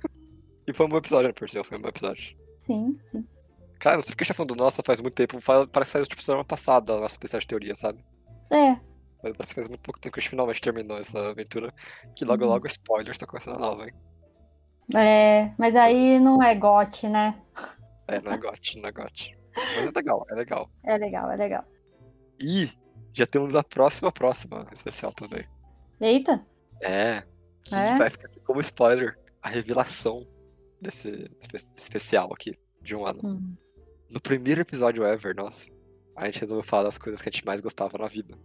E 0.67 0.73
foi 0.73 0.85
um 0.85 0.89
bom 0.89 0.97
episódio, 0.97 1.27
né, 1.27 1.33
Percel? 1.33 1.63
Foi 1.63 1.77
um 1.77 1.81
bom 1.81 1.89
episódio. 1.89 2.35
Sim, 2.59 2.97
sim. 3.11 3.25
Cara, 3.79 3.97
não 3.97 4.01
sei 4.03 4.11
porque 4.11 4.23
a 4.23 4.25
gente 4.25 4.29
tá 4.29 4.33
falando 4.33 4.55
do 4.55 4.63
nossa 4.63 4.81
faz 4.81 5.01
muito 5.01 5.13
tempo. 5.13 5.39
Faz- 5.41 5.67
Parece 5.67 5.91
que 5.91 5.97
saiu 5.97 6.07
tipo 6.07 6.21
semana 6.23 6.45
passada 6.45 6.93
a 6.93 6.99
nossa 7.01 7.13
especial 7.15 7.41
de 7.41 7.47
teoria, 7.47 7.75
sabe? 7.75 8.03
É, 8.49 8.77
Mas 9.23 9.31
parece 9.31 9.53
que 9.53 9.61
faz 9.61 9.69
muito 9.69 9.81
pouco 9.81 9.99
tempo 9.99 10.13
que 10.13 10.19
a 10.19 10.21
gente 10.21 10.29
finalmente 10.31 10.61
terminou 10.61 10.97
essa 10.97 11.29
aventura. 11.29 11.73
Que 12.15 12.25
logo 12.25 12.43
Uhum. 12.43 12.49
logo 12.49 12.67
spoilers 12.67 13.17
tá 13.17 13.25
começando 13.25 13.55
a 13.55 13.59
nova, 13.59 13.85
hein? 13.85 13.93
é, 14.95 15.53
mas 15.57 15.75
aí 15.75 16.19
não 16.19 16.43
é 16.43 16.53
gote, 16.53 17.07
né? 17.07 17.41
É, 18.07 18.19
não 18.21 18.33
é 18.33 18.37
gote, 18.37 18.77
não 18.79 18.89
é 18.89 18.91
gote. 18.91 19.37
Mas 19.55 19.77
é 19.87 19.91
legal, 19.95 20.25
é 20.29 20.35
legal. 20.35 20.69
É 20.83 20.97
legal, 20.97 21.31
é 21.31 21.35
legal. 21.37 21.63
E 22.41 22.69
já 23.13 23.25
temos 23.25 23.55
a 23.55 23.63
próxima, 23.63 24.11
próxima 24.11 24.67
especial 24.73 25.13
também. 25.13 25.45
Eita, 26.01 26.45
É. 26.81 27.23
Que 27.63 27.75
É? 27.75 27.95
vai 27.95 28.09
ficar 28.09 28.27
aqui 28.27 28.41
como 28.41 28.59
spoiler 28.59 29.17
a 29.41 29.47
revelação 29.47 30.27
desse 30.81 31.31
espe- 31.39 31.55
especial 31.77 32.33
aqui, 32.33 32.57
de 32.81 32.93
um 32.93 33.05
ano. 33.05 33.21
hum, 33.23 33.55
No 34.11 34.19
primeiro 34.19 34.59
episódio 34.61 35.05
ever, 35.05 35.33
nossa, 35.33 35.69
a 36.17 36.25
gente 36.25 36.41
resolveu 36.41 36.63
falar 36.63 36.83
das 36.83 36.97
coisas 36.97 37.21
que 37.21 37.29
a 37.29 37.31
gente 37.31 37.45
mais 37.45 37.61
gostava 37.61 37.97
na 37.97 38.07
vida. 38.07 38.37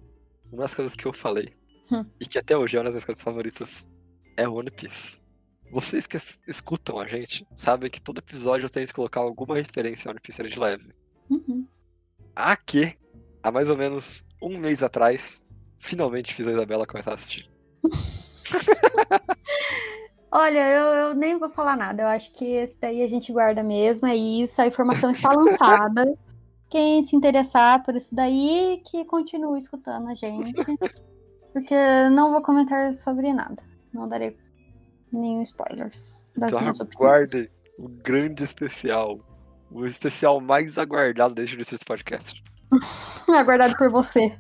Uma 0.53 0.63
das 0.63 0.75
coisas 0.75 0.95
que 0.95 1.07
eu 1.07 1.13
falei, 1.13 1.53
Hum. 1.91 2.05
e 2.21 2.27
que 2.27 2.39
até 2.39 2.57
hoje 2.57 2.77
é 2.77 2.81
uma 2.81 2.85
das 2.85 2.93
minhas 2.93 3.05
coisas 3.05 3.23
favoritas, 3.23 3.89
é 4.37 4.47
One 4.49 4.71
Piece. 4.71 5.19
Vocês 5.71 6.07
que 6.07 6.17
es- 6.17 6.39
escutam 6.47 6.99
a 6.99 7.07
gente 7.07 7.47
sabem 7.55 7.91
que 7.91 8.01
todo 8.01 8.19
episódio 8.19 8.67
eu 8.67 8.71
tenho 8.71 8.87
que 8.87 8.93
colocar 8.93 9.21
alguma 9.21 9.55
referência 9.57 10.09
a 10.09 10.13
One 10.13 10.21
Piece 10.21 10.43
de 10.43 10.59
leve. 10.59 10.93
uhum. 11.31 11.67
A 12.37 12.57
que, 12.57 12.97
há 13.43 13.51
mais 13.51 13.69
ou 13.69 13.77
menos 13.77 14.25
um 14.41 14.57
mês 14.59 14.83
atrás, 14.83 15.43
finalmente 15.79 16.33
fiz 16.35 16.47
a 16.47 16.53
Isabela 16.53 16.87
começar 16.87 17.11
a 17.13 17.15
assistir. 17.15 17.51
Olha, 20.31 20.69
eu, 20.69 20.85
eu 21.09 21.15
nem 21.15 21.39
vou 21.39 21.49
falar 21.51 21.77
nada. 21.77 22.03
Eu 22.03 22.07
acho 22.09 22.31
que 22.33 22.45
esse 22.45 22.77
daí 22.79 23.03
a 23.03 23.07
gente 23.07 23.33
guarda 23.33 23.63
mesmo. 23.63 24.07
É 24.07 24.15
isso, 24.15 24.61
a 24.61 24.67
informação 24.67 25.11
está 25.11 25.31
lançada. 25.33 26.17
Quem 26.71 27.03
se 27.05 27.17
interessar 27.17 27.83
por 27.83 27.97
isso 27.97 28.15
daí, 28.15 28.83
que 28.87 29.05
continue 29.05 29.59
escutando 29.59 30.09
a 30.09 30.15
gente. 30.15 30.53
Porque 31.53 31.75
não 32.11 32.31
vou 32.31 32.43
comentar 32.43 32.95
sobre 32.95 33.33
nada. 33.33 33.63
Não 33.93 34.09
darei 34.09 34.37
nenhum 35.11 35.43
spoilers 35.43 36.25
das 36.37 36.51
Então 36.51 36.61
minhas 36.61 36.81
opiniões. 36.81 37.33
aguardem 37.33 37.49
o 37.79 37.89
grande 37.89 38.45
especial. 38.45 39.19
O 39.71 39.85
especial 39.85 40.41
mais 40.41 40.79
aguardado 40.79 41.35
desde 41.35 41.55
o 41.55 41.57
início 41.57 41.75
desse 41.75 41.85
podcast. 41.85 42.43
Aguardado 43.29 43.77
por 43.77 43.91
você. 43.91 44.35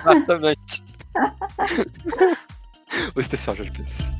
Exatamente. 0.00 0.82
o 3.14 3.20
especial 3.20 3.56
de 3.56 3.62
One 3.62 3.72
Piece. 3.72 4.12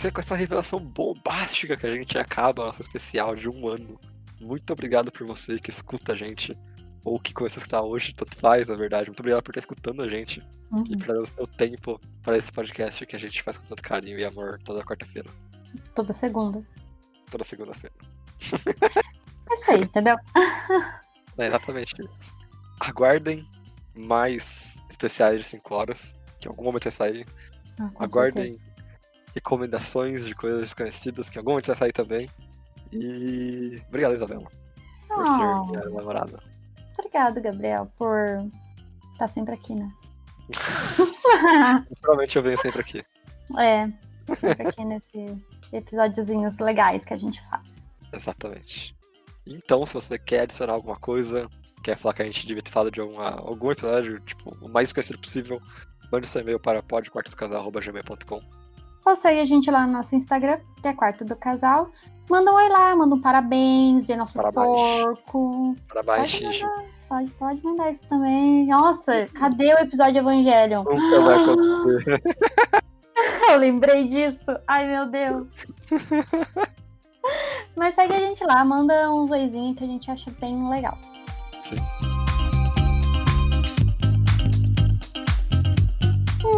Foi 0.00 0.10
com 0.10 0.18
essa 0.18 0.34
revelação 0.34 0.78
bombástica 0.78 1.76
que 1.76 1.86
a 1.86 1.94
gente 1.94 2.16
acaba 2.16 2.62
a 2.62 2.66
nossa 2.68 2.80
especial 2.80 3.36
de 3.36 3.50
um 3.50 3.68
ano. 3.68 4.00
Muito 4.40 4.72
obrigado 4.72 5.12
por 5.12 5.26
você 5.26 5.58
que 5.58 5.68
escuta 5.68 6.14
a 6.14 6.16
gente. 6.16 6.56
Ou 7.04 7.20
que 7.20 7.34
começou 7.34 7.58
a 7.58 7.60
escutar 7.60 7.82
hoje, 7.82 8.14
tanto 8.14 8.34
faz, 8.34 8.68
na 8.68 8.76
verdade. 8.76 9.10
Muito 9.10 9.20
obrigado 9.20 9.42
por 9.42 9.50
estar 9.50 9.60
escutando 9.60 10.02
a 10.02 10.08
gente. 10.08 10.42
Uhum. 10.70 10.84
E 10.88 10.96
por 10.96 11.08
dar 11.08 11.20
o 11.20 11.26
seu 11.26 11.46
tempo 11.46 12.00
para 12.22 12.38
esse 12.38 12.50
podcast 12.50 13.04
que 13.04 13.14
a 13.14 13.18
gente 13.18 13.42
faz 13.42 13.58
com 13.58 13.66
tanto 13.66 13.82
carinho 13.82 14.18
e 14.18 14.24
amor 14.24 14.58
toda 14.64 14.82
quarta-feira. 14.82 15.28
Toda 15.94 16.14
segunda. 16.14 16.66
Toda 17.30 17.44
segunda-feira. 17.44 17.94
É 19.50 19.54
isso 19.54 19.70
aí, 19.70 19.82
entendeu? 19.82 20.16
É 21.38 21.46
exatamente 21.46 21.94
isso. 22.00 22.34
Aguardem 22.80 23.46
mais 23.94 24.82
especiais 24.90 25.40
de 25.40 25.46
5 25.46 25.74
horas, 25.74 26.20
que 26.38 26.48
em 26.48 26.50
algum 26.50 26.64
momento 26.64 26.84
vai 26.84 26.92
sair. 26.92 27.26
Ah, 27.78 27.90
Aguardem 27.98 28.58
certeza. 28.58 28.69
Recomendações 29.34 30.24
de 30.26 30.34
coisas 30.34 30.60
desconhecidas, 30.60 31.28
que 31.28 31.36
em 31.36 31.40
algum 31.40 31.52
momento 31.52 31.66
vai 31.68 31.76
sair 31.76 31.92
também. 31.92 32.28
E 32.92 33.80
obrigado, 33.88 34.14
Isabela, 34.14 34.48
por 35.08 35.22
Ah. 35.24 35.26
ser 35.64 35.70
minha 35.70 35.84
namorada. 35.90 36.42
Obrigado, 36.98 37.40
Gabriel, 37.40 37.90
por 37.96 38.18
estar 39.12 39.28
sempre 39.28 39.54
aqui, 39.54 39.74
né? 39.74 39.90
Provavelmente 42.00 42.36
eu 42.36 42.42
venho 42.42 42.58
sempre 42.58 42.80
aqui. 42.80 43.02
é, 43.58 43.86
sempre 44.36 44.66
aqui 44.68 44.84
nesse 44.84 45.36
episódiozinhos 45.72 46.58
legais 46.58 47.04
que 47.04 47.14
a 47.14 47.16
gente 47.16 47.40
faz. 47.48 47.94
Exatamente. 48.12 48.96
Então, 49.46 49.86
se 49.86 49.94
você 49.94 50.18
quer 50.18 50.42
adicionar 50.42 50.74
alguma 50.74 50.96
coisa, 50.96 51.48
quer 51.82 51.96
falar 51.96 52.14
que 52.14 52.22
a 52.22 52.26
gente 52.26 52.46
devia 52.46 52.62
ter 52.62 52.70
falado 52.70 52.90
de 52.90 53.00
alguma, 53.00 53.30
algum 53.30 53.70
episódio, 53.70 54.20
tipo, 54.20 54.54
o 54.60 54.68
mais 54.68 54.92
conhecido 54.92 55.18
possível, 55.18 55.60
mande 56.12 56.26
seu 56.26 56.40
e-mail 56.42 56.60
para 56.60 56.82
podquartodocasal.gmail.com. 56.82 58.40
Ou 59.04 59.16
segue 59.16 59.40
a 59.40 59.44
gente 59.44 59.70
lá 59.70 59.86
no 59.86 59.92
nosso 59.92 60.14
Instagram, 60.14 60.58
que 60.80 60.88
é 60.88 60.92
Quarto 60.92 61.24
do 61.24 61.36
Casal. 61.36 61.90
Manda 62.28 62.52
um 62.52 62.54
oi 62.54 62.68
lá, 62.68 62.94
manda 62.94 63.14
um 63.14 63.20
parabéns, 63.20 64.04
de 64.04 64.14
nosso 64.14 64.36
Parabéns. 64.36 64.64
porco. 64.64 65.74
Para 65.88 66.02
mais 66.02 66.20
Pode 66.20 66.52
xixi. 66.52 66.66
Pode, 67.08 67.30
pode 67.32 67.64
mandar 67.64 67.90
isso 67.90 68.06
também. 68.08 68.66
Nossa, 68.66 69.28
cadê 69.34 69.74
o 69.74 69.78
episódio 69.78 70.18
Evangelion? 70.18 70.84
Nunca 70.84 71.20
vai 71.20 71.42
acontecer. 71.42 72.22
Eu 73.50 73.56
lembrei 73.58 74.06
disso. 74.06 74.56
Ai, 74.68 74.86
meu 74.86 75.06
Deus. 75.06 75.48
Mas 77.74 77.94
segue 77.96 78.14
a 78.14 78.20
gente 78.20 78.44
lá, 78.44 78.64
manda 78.64 79.12
uns 79.12 79.30
oizinhos 79.30 79.76
que 79.76 79.84
a 79.84 79.86
gente 79.88 80.10
acha 80.10 80.30
bem 80.40 80.70
legal. 80.70 80.96
Sim. 81.62 81.76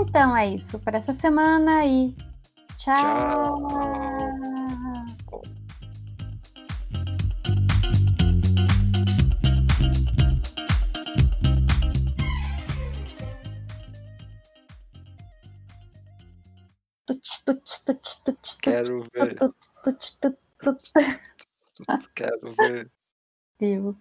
Então 0.01 0.37
é 0.37 0.49
isso 0.49 0.79
para 0.79 0.99
essa 0.99 1.13
semana 1.13 1.85
e 1.87 2.15
Ciao. 2.83 3.63
Quero 18.61 19.05
ver. 19.13 19.37
Quero 22.17 22.53
ver. 22.59 22.91
Deus. 23.61 23.97